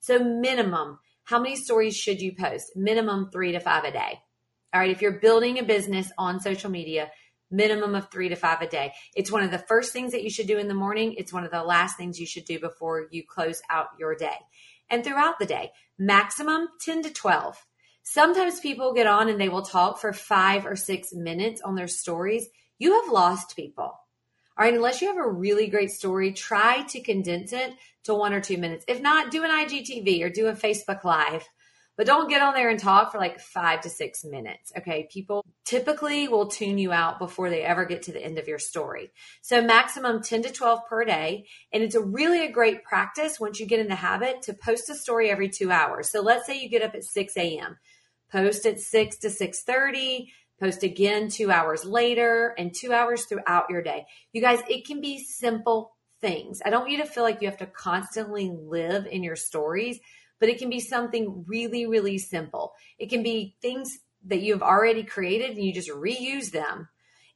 So, 0.00 0.18
minimum, 0.18 0.98
how 1.24 1.40
many 1.40 1.54
stories 1.54 1.96
should 1.96 2.20
you 2.20 2.34
post? 2.34 2.72
Minimum 2.74 3.30
three 3.32 3.52
to 3.52 3.60
five 3.60 3.84
a 3.84 3.92
day. 3.92 4.20
All 4.74 4.80
right. 4.80 4.90
If 4.90 5.00
you're 5.00 5.20
building 5.20 5.58
a 5.58 5.64
business 5.64 6.10
on 6.18 6.40
social 6.40 6.70
media, 6.70 7.10
minimum 7.50 7.94
of 7.94 8.10
three 8.10 8.28
to 8.28 8.36
five 8.36 8.60
a 8.60 8.68
day. 8.68 8.92
It's 9.14 9.30
one 9.30 9.42
of 9.42 9.50
the 9.50 9.58
first 9.58 9.92
things 9.92 10.12
that 10.12 10.24
you 10.24 10.30
should 10.30 10.46
do 10.46 10.58
in 10.58 10.68
the 10.68 10.74
morning. 10.74 11.14
It's 11.16 11.32
one 11.32 11.44
of 11.44 11.50
the 11.50 11.62
last 11.62 11.96
things 11.96 12.18
you 12.18 12.26
should 12.26 12.44
do 12.44 12.58
before 12.58 13.06
you 13.10 13.22
close 13.24 13.62
out 13.70 13.86
your 13.98 14.14
day. 14.14 14.36
And 14.90 15.04
throughout 15.04 15.38
the 15.38 15.46
day, 15.46 15.72
maximum 15.98 16.68
10 16.80 17.02
to 17.04 17.10
12. 17.10 17.64
Sometimes 18.02 18.60
people 18.60 18.92
get 18.92 19.06
on 19.06 19.28
and 19.28 19.40
they 19.40 19.48
will 19.48 19.62
talk 19.62 19.98
for 19.98 20.12
five 20.12 20.64
or 20.64 20.76
six 20.76 21.12
minutes 21.12 21.60
on 21.60 21.74
their 21.74 21.88
stories. 21.88 22.46
You 22.78 23.00
have 23.02 23.12
lost 23.12 23.56
people. 23.56 23.84
All 23.84 24.64
right, 24.64 24.72
unless 24.72 25.02
you 25.02 25.08
have 25.08 25.18
a 25.18 25.28
really 25.28 25.66
great 25.66 25.90
story, 25.90 26.32
try 26.32 26.82
to 26.84 27.00
condense 27.00 27.52
it 27.52 27.74
to 28.04 28.14
one 28.14 28.32
or 28.32 28.40
two 28.40 28.56
minutes. 28.56 28.84
If 28.88 29.02
not, 29.02 29.30
do 29.30 29.44
an 29.44 29.50
IGTV 29.50 30.22
or 30.22 30.30
do 30.30 30.46
a 30.46 30.54
Facebook 30.54 31.04
Live 31.04 31.46
but 31.96 32.06
don't 32.06 32.28
get 32.28 32.42
on 32.42 32.54
there 32.54 32.68
and 32.68 32.78
talk 32.78 33.10
for 33.10 33.18
like 33.18 33.40
five 33.40 33.80
to 33.82 33.90
six 33.90 34.24
minutes. 34.24 34.72
Okay. 34.76 35.08
People 35.10 35.44
typically 35.64 36.28
will 36.28 36.48
tune 36.48 36.78
you 36.78 36.92
out 36.92 37.18
before 37.18 37.48
they 37.48 37.62
ever 37.62 37.84
get 37.84 38.02
to 38.02 38.12
the 38.12 38.22
end 38.22 38.38
of 38.38 38.48
your 38.48 38.58
story. 38.58 39.10
So 39.40 39.62
maximum 39.62 40.22
10 40.22 40.42
to 40.42 40.52
12 40.52 40.80
per 40.88 41.04
day. 41.04 41.46
And 41.72 41.82
it's 41.82 41.94
a 41.94 42.02
really 42.02 42.44
a 42.44 42.52
great 42.52 42.84
practice 42.84 43.40
once 43.40 43.58
you 43.58 43.66
get 43.66 43.80
in 43.80 43.88
the 43.88 43.94
habit 43.94 44.42
to 44.42 44.54
post 44.54 44.90
a 44.90 44.94
story 44.94 45.30
every 45.30 45.48
two 45.48 45.70
hours. 45.70 46.10
So 46.10 46.20
let's 46.20 46.46
say 46.46 46.60
you 46.60 46.68
get 46.68 46.82
up 46.82 46.94
at 46.94 47.04
6 47.04 47.36
a.m., 47.36 47.78
post 48.30 48.66
at 48.66 48.80
6 48.80 49.16
to 49.18 49.28
6.30, 49.28 50.26
post 50.60 50.82
again 50.82 51.28
two 51.28 51.50
hours 51.50 51.84
later 51.84 52.54
and 52.58 52.74
two 52.74 52.92
hours 52.92 53.24
throughout 53.24 53.70
your 53.70 53.82
day. 53.82 54.06
You 54.32 54.42
guys, 54.42 54.60
it 54.68 54.86
can 54.86 55.00
be 55.00 55.18
simple 55.18 55.96
things. 56.20 56.60
I 56.64 56.70
don't 56.70 56.80
want 56.80 56.92
you 56.92 56.98
to 56.98 57.06
feel 57.06 57.22
like 57.22 57.40
you 57.40 57.48
have 57.48 57.58
to 57.58 57.66
constantly 57.66 58.50
live 58.50 59.06
in 59.06 59.22
your 59.22 59.36
stories 59.36 60.00
but 60.40 60.48
it 60.48 60.58
can 60.58 60.70
be 60.70 60.80
something 60.80 61.44
really, 61.46 61.86
really 61.86 62.18
simple. 62.18 62.74
It 62.98 63.10
can 63.10 63.22
be 63.22 63.56
things 63.60 63.98
that 64.26 64.40
you 64.40 64.52
have 64.52 64.62
already 64.62 65.04
created 65.04 65.56
and 65.56 65.64
you 65.64 65.72
just 65.72 65.90
reuse 65.90 66.50
them. 66.50 66.88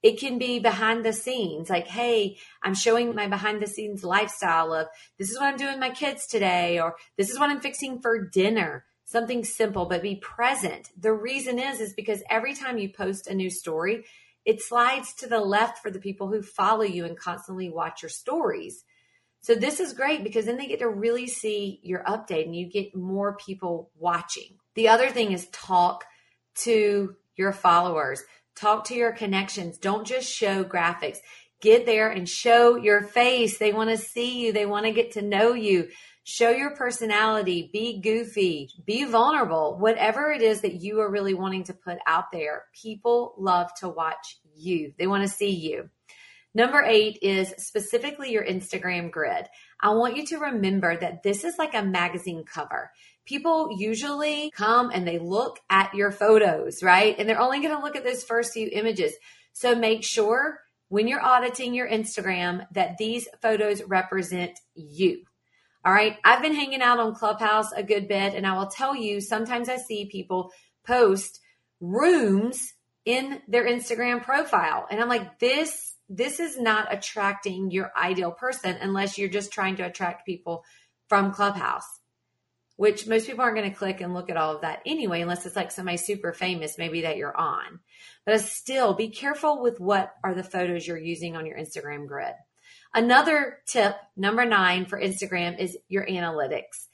It 0.02 0.19
can 0.19 0.38
be 0.38 0.59
behind 0.59 1.04
the 1.04 1.12
scenes, 1.12 1.69
like, 1.69 1.87
hey, 1.87 2.38
I'm 2.62 2.75
showing 2.75 3.14
my 3.14 3.26
behind 3.26 3.61
the 3.61 3.66
scenes 3.66 4.02
lifestyle 4.02 4.73
of 4.73 4.88
this 5.19 5.30
is 5.30 5.38
what 5.38 5.49
I'm 5.49 5.59
doing 5.59 5.73
with 5.73 5.80
my 5.80 5.90
kids 5.90 6.26
today, 6.26 6.80
or 6.80 6.97
this 7.19 7.28
is 7.28 7.38
what 7.38 7.50
I'm 7.50 7.61
fixing 7.61 8.00
for 8.00 8.26
dinner. 8.26 8.87
Something 9.04 9.45
simple, 9.45 9.87
but 9.87 10.02
be 10.02 10.16
present. 10.16 10.88
The 10.99 11.12
reason 11.12 11.59
is, 11.59 11.80
is 11.80 11.92
because 11.92 12.23
every 12.30 12.54
time 12.54 12.78
you 12.78 12.88
post 12.88 13.26
a 13.26 13.35
new 13.35 13.50
story, 13.50 14.04
it 14.47 14.62
slides 14.62 15.12
to 15.14 15.26
the 15.26 15.40
left 15.40 15.78
for 15.78 15.90
the 15.90 15.99
people 15.99 16.28
who 16.28 16.42
follow 16.42 16.85
you 16.85 17.04
and 17.04 17.19
constantly 17.19 17.69
watch 17.69 18.02
your 18.02 18.09
stories. 18.09 18.85
So 19.42 19.54
this 19.54 19.80
is 19.80 19.94
great 19.94 20.23
because 20.23 20.44
then 20.44 20.59
they 20.59 20.66
get 20.66 20.80
to 20.80 20.88
really 20.88 21.26
see 21.26 21.80
your 21.82 22.04
update 22.04 22.44
and 22.44 22.54
you 22.54 22.68
get 22.68 22.94
more 22.94 23.37
people 23.37 23.90
watching. 23.97 24.59
The 24.75 24.88
other 24.88 25.09
thing 25.11 25.32
is 25.32 25.49
talk 25.49 26.04
to 26.56 27.16
your 27.37 27.52
followers, 27.52 28.23
talk 28.54 28.85
to 28.87 28.94
your 28.94 29.12
connections. 29.12 29.78
Don't 29.78 30.06
just 30.06 30.30
show 30.30 30.62
graphics. 30.62 31.18
Get 31.62 31.87
there 31.87 32.11
and 32.11 32.28
show 32.28 32.76
your 32.76 33.02
face. 33.02 33.59
They 33.59 33.73
want 33.73 33.90
to 33.90 33.97
see 33.97 34.40
you. 34.40 34.52
They 34.52 34.66
want 34.66 34.87
to 34.87 34.92
get 34.92 35.12
to 35.12 35.23
know 35.23 35.52
you. 35.52 35.88
Show 36.25 36.50
your 36.50 36.75
personality. 36.76 37.70
Be 37.73 38.00
goofy. 38.00 38.70
Be 38.87 39.04
vulnerable. 39.04 39.78
Whatever 39.78 40.30
it 40.30 40.42
is 40.42 40.61
that 40.62 40.82
you 40.82 41.00
are 41.00 41.11
really 41.11 41.35
wanting 41.35 41.64
to 41.64 41.75
put 41.75 41.99
out 42.06 42.30
there, 42.32 42.64
people 42.80 43.35
love 43.38 43.73
to 43.80 43.88
watch 43.88 44.38
you. 44.54 44.92
They 44.99 45.06
want 45.06 45.23
to 45.23 45.35
see 45.35 45.50
you. 45.50 45.90
Number 46.54 46.83
eight 46.83 47.19
is 47.23 47.54
specifically 47.58 48.32
your 48.32 48.45
Instagram 48.45 49.10
grid. 49.10 49.47
I 49.80 49.91
want 49.91 50.17
you 50.17 50.26
to 50.26 50.39
remember 50.39 50.97
that 50.97 51.23
this 51.23 51.45
is 51.45 51.58
like 51.58 51.75
a 51.75 51.82
magazine 51.82 52.45
cover. 52.45 52.91
People 53.25 53.71
usually 53.78 54.50
come 54.50 54.91
and 54.93 55.06
they 55.06 55.19
look 55.19 55.60
at 55.71 55.95
your 55.95 56.10
photos, 56.10 56.82
right? 56.82 57.15
And 57.19 57.28
they're 57.28 57.41
only 57.41 57.60
going 57.60 57.76
to 57.76 57.82
look 57.82 57.97
at 57.97 58.04
those 58.04 58.25
first 58.25 58.52
few 58.52 58.69
images. 58.73 59.13
So 59.52 59.75
make 59.75 60.02
sure 60.02 60.58
when 60.89 61.06
you're 61.06 61.25
auditing 61.25 61.73
your 61.73 61.89
Instagram 61.89 62.67
that 62.73 62.99
these 62.99 63.28
photos 63.41 63.82
represent 63.84 64.58
you. 64.75 65.23
All 65.84 65.93
right. 65.93 66.19
I've 66.25 66.43
been 66.43 66.54
hanging 66.54 66.82
out 66.82 66.99
on 66.99 67.15
Clubhouse 67.15 67.73
a 67.73 67.82
good 67.82 68.06
bit, 68.06 68.34
and 68.34 68.47
I 68.47 68.58
will 68.58 68.67
tell 68.67 68.95
you 68.95 69.21
sometimes 69.21 69.69
I 69.69 69.76
see 69.76 70.10
people 70.10 70.52
post 70.84 71.41
rooms 71.80 72.75
in 73.06 73.41
their 73.49 73.67
Instagram 73.67 74.23
profile. 74.23 74.86
And 74.91 75.00
I'm 75.00 75.08
like, 75.08 75.39
this 75.39 75.90
this 76.10 76.40
is 76.40 76.60
not 76.60 76.92
attracting 76.92 77.70
your 77.70 77.92
ideal 77.96 78.32
person 78.32 78.76
unless 78.80 79.16
you're 79.16 79.28
just 79.28 79.52
trying 79.52 79.76
to 79.76 79.86
attract 79.86 80.26
people 80.26 80.64
from 81.08 81.32
Clubhouse, 81.32 81.86
which 82.76 83.06
most 83.06 83.28
people 83.28 83.42
aren't 83.42 83.56
going 83.56 83.70
to 83.70 83.76
click 83.76 84.00
and 84.00 84.12
look 84.12 84.28
at 84.28 84.36
all 84.36 84.56
of 84.56 84.62
that 84.62 84.80
anyway, 84.84 85.20
unless 85.20 85.46
it's 85.46 85.54
like 85.54 85.70
somebody 85.70 85.96
super 85.96 86.32
famous, 86.32 86.78
maybe 86.78 87.02
that 87.02 87.16
you're 87.16 87.36
on. 87.36 87.78
But 88.26 88.40
still, 88.40 88.94
be 88.94 89.08
careful 89.08 89.62
with 89.62 89.78
what 89.78 90.12
are 90.25 90.34
the 90.34 90.42
photos 90.42 90.84
you're 90.84 90.99
using 90.99 91.36
on 91.36 91.46
your 91.46 91.56
Instagram 91.56 92.08
grid. 92.08 92.34
Another 92.92 93.58
tip, 93.66 93.94
number 94.16 94.44
nine 94.44 94.86
for 94.86 95.00
Instagram, 95.00 95.60
is 95.60 95.78
your 95.88 96.04
analytics. 96.06 96.88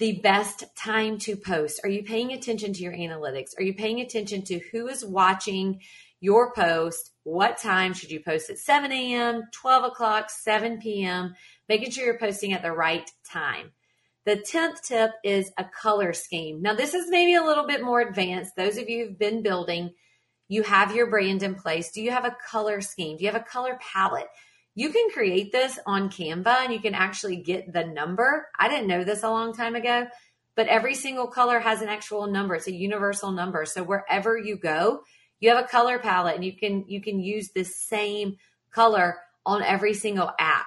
The 0.00 0.20
best 0.20 0.64
time 0.76 1.18
to 1.18 1.36
post. 1.36 1.80
Are 1.84 1.88
you 1.88 2.02
paying 2.02 2.32
attention 2.32 2.72
to 2.72 2.82
your 2.82 2.92
analytics? 2.92 3.50
Are 3.56 3.62
you 3.62 3.74
paying 3.74 4.00
attention 4.00 4.42
to 4.46 4.58
who 4.72 4.88
is 4.88 5.04
watching 5.04 5.80
your 6.22 6.52
post. 6.54 7.10
What 7.24 7.58
time 7.58 7.92
should 7.92 8.12
you 8.12 8.20
post 8.20 8.48
at 8.48 8.58
7 8.58 8.90
a.m., 8.92 9.42
12 9.52 9.84
o'clock, 9.84 10.30
7 10.30 10.80
p.m., 10.80 11.34
making 11.68 11.90
sure 11.90 12.04
you're 12.04 12.18
posting 12.18 12.52
at 12.52 12.62
the 12.62 12.72
right 12.72 13.10
time. 13.30 13.72
The 14.24 14.36
10th 14.36 14.82
tip 14.82 15.10
is 15.24 15.50
a 15.58 15.64
color 15.64 16.12
scheme. 16.12 16.62
Now, 16.62 16.74
this 16.74 16.94
is 16.94 17.10
maybe 17.10 17.34
a 17.34 17.42
little 17.42 17.66
bit 17.66 17.82
more 17.82 18.00
advanced. 18.00 18.54
Those 18.56 18.78
of 18.78 18.88
you 18.88 19.04
who've 19.04 19.18
been 19.18 19.42
building, 19.42 19.94
you 20.46 20.62
have 20.62 20.94
your 20.94 21.08
brand 21.08 21.42
in 21.42 21.56
place. 21.56 21.90
Do 21.90 22.00
you 22.00 22.12
have 22.12 22.24
a 22.24 22.36
color 22.48 22.80
scheme? 22.80 23.16
Do 23.16 23.24
you 23.24 23.30
have 23.32 23.40
a 23.40 23.44
color 23.44 23.78
palette? 23.80 24.28
You 24.76 24.90
can 24.90 25.10
create 25.10 25.50
this 25.50 25.76
on 25.86 26.08
Canva 26.08 26.64
and 26.64 26.72
you 26.72 26.78
can 26.78 26.94
actually 26.94 27.36
get 27.36 27.72
the 27.72 27.84
number. 27.84 28.46
I 28.58 28.68
didn't 28.68 28.86
know 28.86 29.02
this 29.02 29.24
a 29.24 29.28
long 29.28 29.54
time 29.54 29.74
ago, 29.74 30.06
but 30.54 30.68
every 30.68 30.94
single 30.94 31.26
color 31.26 31.58
has 31.58 31.82
an 31.82 31.88
actual 31.88 32.28
number. 32.28 32.54
It's 32.54 32.68
a 32.68 32.72
universal 32.72 33.32
number. 33.32 33.64
So 33.64 33.82
wherever 33.82 34.38
you 34.38 34.56
go, 34.56 35.02
you 35.42 35.50
have 35.50 35.62
a 35.62 35.68
color 35.68 35.98
palette 35.98 36.36
and 36.36 36.44
you 36.44 36.56
can 36.56 36.84
you 36.86 37.02
can 37.02 37.20
use 37.20 37.50
the 37.50 37.64
same 37.64 38.36
color 38.70 39.18
on 39.44 39.62
every 39.62 39.92
single 39.92 40.30
app. 40.38 40.66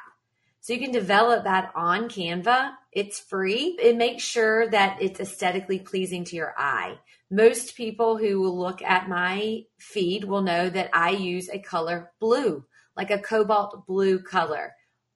So 0.60 0.74
you 0.74 0.80
can 0.80 0.92
develop 0.92 1.46
that 1.46 1.72
on 1.76 2.10
Canva. 2.10 2.72
It's 2.92 3.20
free. 3.20 3.78
It 3.82 3.96
makes 3.96 4.24
sure 4.24 4.70
that 4.70 5.02
it's 5.02 5.20
aesthetically 5.20 5.80
pleasing 5.80 6.26
to 6.26 6.36
your 6.36 6.54
eye. 6.58 6.98
Most 7.32 7.78
people 7.78 8.18
who 8.18 8.42
will 8.42 8.58
look 8.58 8.82
at 8.82 9.08
my 9.08 9.64
feed 9.78 10.26
will 10.26 10.42
know 10.42 10.70
that 10.70 10.90
I 10.92 11.12
use 11.12 11.50
a 11.50 11.60
color 11.60 12.12
blue, 12.20 12.66
like 12.98 13.12
a 13.12 13.20
cobalt 13.20 13.88
blue 13.88 14.20
color 14.20 14.74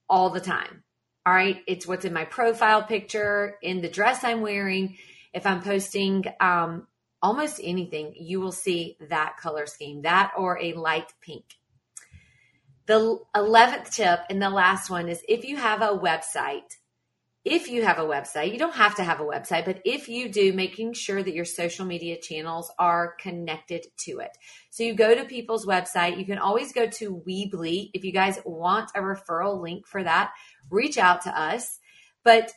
all 0.08 0.30
the 0.30 0.40
time. 0.40 0.84
All 1.26 1.34
right. 1.34 1.62
It's 1.66 1.86
what's 1.86 2.06
in 2.06 2.14
my 2.14 2.24
profile 2.24 2.82
picture, 2.82 3.56
in 3.62 3.82
the 3.82 3.90
dress 3.90 4.24
I'm 4.24 4.40
wearing. 4.40 4.96
If 5.34 5.46
I'm 5.46 5.62
posting 5.62 6.24
um, 6.40 6.86
almost 7.22 7.60
anything, 7.62 8.14
you 8.16 8.40
will 8.40 8.52
see 8.52 8.96
that 9.08 9.36
color 9.36 9.66
scheme, 9.66 10.02
that 10.02 10.32
or 10.36 10.58
a 10.60 10.72
light 10.74 11.12
pink. 11.20 11.44
The 12.86 13.18
11th 13.36 13.94
tip 13.94 14.20
and 14.28 14.42
the 14.42 14.50
last 14.50 14.90
one 14.90 15.08
is 15.08 15.22
if 15.28 15.44
you 15.44 15.56
have 15.56 15.82
a 15.82 15.96
website, 15.96 16.76
if 17.44 17.70
you 17.70 17.84
have 17.84 17.98
a 17.98 18.04
website, 18.04 18.52
you 18.52 18.58
don't 18.58 18.74
have 18.74 18.96
to 18.96 19.04
have 19.04 19.20
a 19.20 19.24
website, 19.24 19.64
but 19.64 19.80
if 19.84 20.08
you 20.08 20.28
do, 20.28 20.52
making 20.52 20.92
sure 20.92 21.22
that 21.22 21.32
your 21.32 21.46
social 21.46 21.86
media 21.86 22.18
channels 22.20 22.70
are 22.78 23.14
connected 23.18 23.86
to 24.00 24.18
it. 24.18 24.36
So 24.68 24.82
you 24.82 24.94
go 24.94 25.14
to 25.14 25.24
people's 25.24 25.64
website. 25.64 26.18
You 26.18 26.26
can 26.26 26.38
always 26.38 26.72
go 26.72 26.86
to 26.86 27.22
Weebly. 27.26 27.90
If 27.94 28.04
you 28.04 28.12
guys 28.12 28.38
want 28.44 28.90
a 28.94 29.00
referral 29.00 29.60
link 29.62 29.86
for 29.86 30.02
that, 30.02 30.32
reach 30.70 30.98
out 30.98 31.22
to 31.22 31.40
us. 31.40 31.78
But 32.24 32.52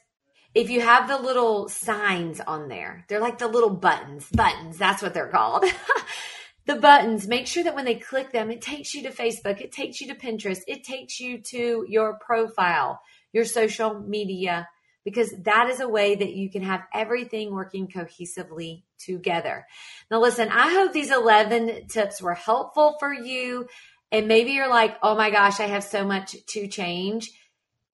if 0.56 0.70
you 0.70 0.82
have 0.82 1.08
the 1.08 1.18
little 1.18 1.68
signs 1.68 2.40
on 2.40 2.68
there, 2.68 3.06
they're 3.08 3.20
like 3.20 3.40
the 3.40 3.48
little 3.48 3.72
buttons. 3.72 4.30
Buttons, 4.30 4.78
that's 4.78 5.02
what 5.02 5.14
they're 5.14 5.28
called. 5.28 5.66
the 6.66 6.76
buttons, 6.76 7.28
make 7.28 7.48
sure 7.48 7.64
that 7.64 7.76
when 7.76 7.86
they 7.86 7.96
click 7.96 8.32
them, 8.32 8.52
it 8.52 8.62
takes 8.62 8.94
you 8.94 9.04
to 9.04 9.10
Facebook, 9.10 9.62
it 9.62 9.72
takes 9.72 10.00
you 10.00 10.08
to 10.08 10.16
Pinterest, 10.16 10.62
it 10.68 10.84
takes 10.84 11.20
you 11.20 11.40
to 11.40 11.86
your 11.90 12.20
profile, 12.20 13.02
your 13.32 13.46
social 13.46 14.00
media, 14.00 14.68
because 15.04 15.34
that 15.44 15.70
is 15.70 15.80
a 15.80 15.90
way 15.90 16.16
that 16.16 16.34
you 16.34 16.50
can 16.50 16.62
have 16.62 16.84
everything 16.94 17.52
working 17.52 17.88
cohesively 17.88 18.84
together. 19.00 19.66
Now, 20.10 20.22
listen, 20.22 20.50
I 20.50 20.72
hope 20.72 20.94
these 20.94 21.12
11 21.12 21.88
tips 21.88 22.22
were 22.22 22.36
helpful 22.36 22.96
for 23.00 23.14
you. 23.14 23.68
And 24.12 24.28
maybe 24.28 24.52
you're 24.52 24.70
like, 24.70 24.96
oh 25.02 25.16
my 25.16 25.32
gosh, 25.32 25.60
I 25.60 25.66
have 25.66 25.84
so 25.84 26.06
much 26.06 26.36
to 26.50 26.68
change 26.68 27.32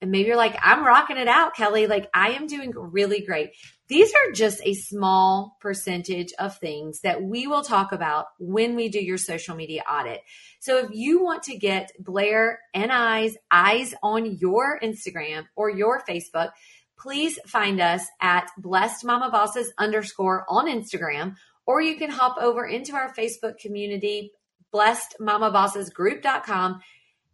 and 0.01 0.11
maybe 0.11 0.27
you're 0.27 0.37
like, 0.37 0.57
I'm 0.61 0.85
rocking 0.85 1.17
it 1.17 1.27
out, 1.27 1.55
Kelly. 1.55 1.87
Like 1.87 2.09
I 2.13 2.31
am 2.31 2.47
doing 2.47 2.71
really 2.75 3.21
great. 3.21 3.51
These 3.89 4.13
are 4.13 4.31
just 4.31 4.61
a 4.63 4.73
small 4.73 5.57
percentage 5.59 6.31
of 6.39 6.57
things 6.57 7.01
that 7.01 7.21
we 7.21 7.47
will 7.47 7.63
talk 7.63 7.91
about 7.91 8.27
when 8.39 8.75
we 8.75 8.87
do 8.89 9.03
your 9.03 9.17
social 9.17 9.55
media 9.55 9.83
audit. 9.89 10.21
So 10.59 10.77
if 10.77 10.91
you 10.91 11.23
want 11.23 11.43
to 11.43 11.57
get 11.57 11.91
Blair 11.99 12.59
and 12.73 12.91
I's 12.91 13.35
eyes 13.51 13.93
on 14.01 14.37
your 14.37 14.79
Instagram 14.79 15.47
or 15.55 15.69
your 15.69 16.01
Facebook, 16.07 16.51
please 16.97 17.39
find 17.47 17.81
us 17.81 18.05
at 18.21 18.49
blessed 18.57 19.05
mama 19.05 19.31
bosses 19.31 19.73
underscore 19.77 20.45
on 20.49 20.67
Instagram, 20.67 21.35
or 21.65 21.81
you 21.81 21.95
can 21.95 22.09
hop 22.09 22.37
over 22.39 22.65
into 22.65 22.93
our 22.93 23.13
Facebook 23.13 23.57
community, 23.57 24.31
blessed 24.71 25.15
mama 25.19 25.51
bosses 25.51 25.89
group.com 25.89 26.79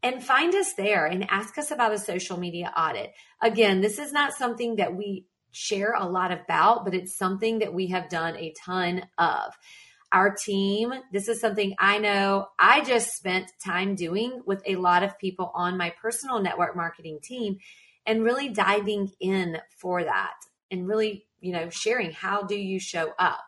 and 0.06 0.24
find 0.24 0.54
us 0.54 0.74
there 0.74 1.08
and 1.08 1.26
ask 1.32 1.58
us 1.58 1.72
about 1.72 1.92
a 1.92 1.98
social 1.98 2.38
media 2.38 2.72
audit. 2.78 3.12
Again, 3.42 3.82
this 3.82 3.98
is 3.98 4.14
not 4.14 4.34
something 4.34 4.76
that 4.76 4.96
we 4.96 5.26
share 5.52 5.94
a 5.94 6.06
lot 6.06 6.32
about, 6.32 6.86
but 6.86 6.94
it's 6.94 7.18
something 7.18 7.58
that 7.60 7.74
we 7.74 7.88
have 7.88 8.08
done 8.08 8.36
a 8.36 8.54
ton 8.64 9.08
of. 9.18 9.58
Our 10.12 10.36
team, 10.36 10.94
this 11.12 11.28
is 11.28 11.42
something 11.42 11.74
I 11.80 11.98
know 11.98 12.50
I 12.60 12.84
just 12.84 13.16
spent 13.16 13.52
time 13.66 13.96
doing 13.96 14.44
with 14.46 14.62
a 14.68 14.76
lot 14.76 15.02
of 15.02 15.18
people 15.18 15.52
on 15.56 15.76
my 15.76 15.92
personal 16.00 16.40
network 16.40 16.76
marketing 16.76 17.18
team 17.24 17.58
and 18.06 18.24
really 18.24 18.50
diving 18.50 19.12
in 19.20 19.58
for 19.76 20.04
that 20.04 20.36
and 20.70 20.88
really, 20.88 21.26
you 21.42 21.52
know, 21.52 21.72
sharing 21.72 22.12
how 22.12 22.44
do 22.44 22.56
you 22.56 22.80
show 22.80 23.14
up. 23.18 23.42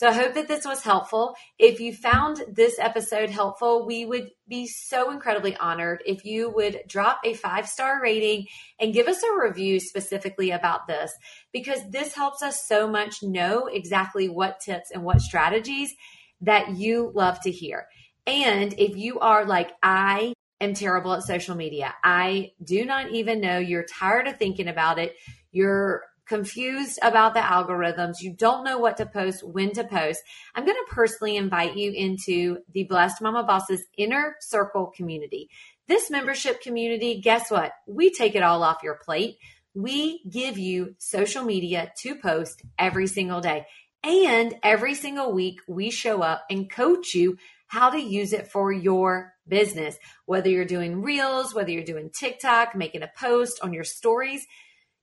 So 0.00 0.08
I 0.08 0.14
hope 0.14 0.32
that 0.32 0.48
this 0.48 0.64
was 0.64 0.82
helpful. 0.82 1.36
If 1.58 1.78
you 1.78 1.92
found 1.92 2.42
this 2.50 2.78
episode 2.78 3.28
helpful, 3.28 3.84
we 3.84 4.06
would 4.06 4.30
be 4.48 4.66
so 4.66 5.10
incredibly 5.10 5.54
honored 5.58 6.02
if 6.06 6.24
you 6.24 6.48
would 6.48 6.80
drop 6.88 7.20
a 7.22 7.34
five 7.34 7.68
star 7.68 8.00
rating 8.02 8.46
and 8.80 8.94
give 8.94 9.08
us 9.08 9.22
a 9.22 9.38
review 9.38 9.78
specifically 9.78 10.52
about 10.52 10.86
this 10.86 11.12
because 11.52 11.80
this 11.90 12.14
helps 12.14 12.42
us 12.42 12.66
so 12.66 12.88
much 12.88 13.22
know 13.22 13.66
exactly 13.66 14.30
what 14.30 14.60
tips 14.60 14.90
and 14.90 15.02
what 15.02 15.20
strategies 15.20 15.92
that 16.40 16.76
you 16.76 17.12
love 17.14 17.38
to 17.42 17.50
hear. 17.50 17.86
And 18.26 18.72
if 18.78 18.96
you 18.96 19.18
are 19.18 19.44
like, 19.44 19.70
I 19.82 20.32
am 20.62 20.72
terrible 20.72 21.12
at 21.12 21.24
social 21.24 21.56
media, 21.56 21.94
I 22.02 22.52
do 22.64 22.86
not 22.86 23.10
even 23.10 23.42
know, 23.42 23.58
you're 23.58 23.84
tired 23.84 24.28
of 24.28 24.38
thinking 24.38 24.68
about 24.68 24.98
it, 24.98 25.14
you're 25.52 26.04
confused 26.30 26.96
about 27.02 27.34
the 27.34 27.40
algorithms, 27.40 28.22
you 28.22 28.32
don't 28.32 28.62
know 28.64 28.78
what 28.78 28.96
to 28.96 29.04
post, 29.04 29.42
when 29.42 29.72
to 29.72 29.82
post, 29.82 30.22
I'm 30.54 30.64
going 30.64 30.76
to 30.76 30.94
personally 30.94 31.36
invite 31.36 31.76
you 31.76 31.90
into 31.90 32.58
the 32.72 32.84
Blessed 32.84 33.20
Mama 33.20 33.42
Bosses 33.42 33.82
Inner 33.98 34.36
Circle 34.40 34.92
community. 34.96 35.50
This 35.88 36.08
membership 36.08 36.62
community, 36.62 37.20
guess 37.20 37.50
what? 37.50 37.72
We 37.88 38.12
take 38.12 38.36
it 38.36 38.44
all 38.44 38.62
off 38.62 38.84
your 38.84 39.00
plate. 39.04 39.38
We 39.74 40.22
give 40.30 40.56
you 40.56 40.94
social 40.98 41.42
media 41.42 41.92
to 42.02 42.14
post 42.14 42.62
every 42.78 43.08
single 43.08 43.40
day. 43.40 43.66
And 44.04 44.54
every 44.62 44.94
single 44.94 45.32
week, 45.32 45.58
we 45.66 45.90
show 45.90 46.22
up 46.22 46.44
and 46.48 46.70
coach 46.70 47.12
you 47.12 47.38
how 47.66 47.90
to 47.90 48.00
use 48.00 48.32
it 48.32 48.52
for 48.52 48.70
your 48.70 49.32
business. 49.48 49.96
Whether 50.26 50.48
you're 50.48 50.64
doing 50.64 51.02
reels, 51.02 51.56
whether 51.56 51.72
you're 51.72 51.82
doing 51.82 52.10
TikTok, 52.16 52.76
making 52.76 53.02
a 53.02 53.10
post 53.18 53.58
on 53.64 53.72
your 53.72 53.84
stories, 53.84 54.46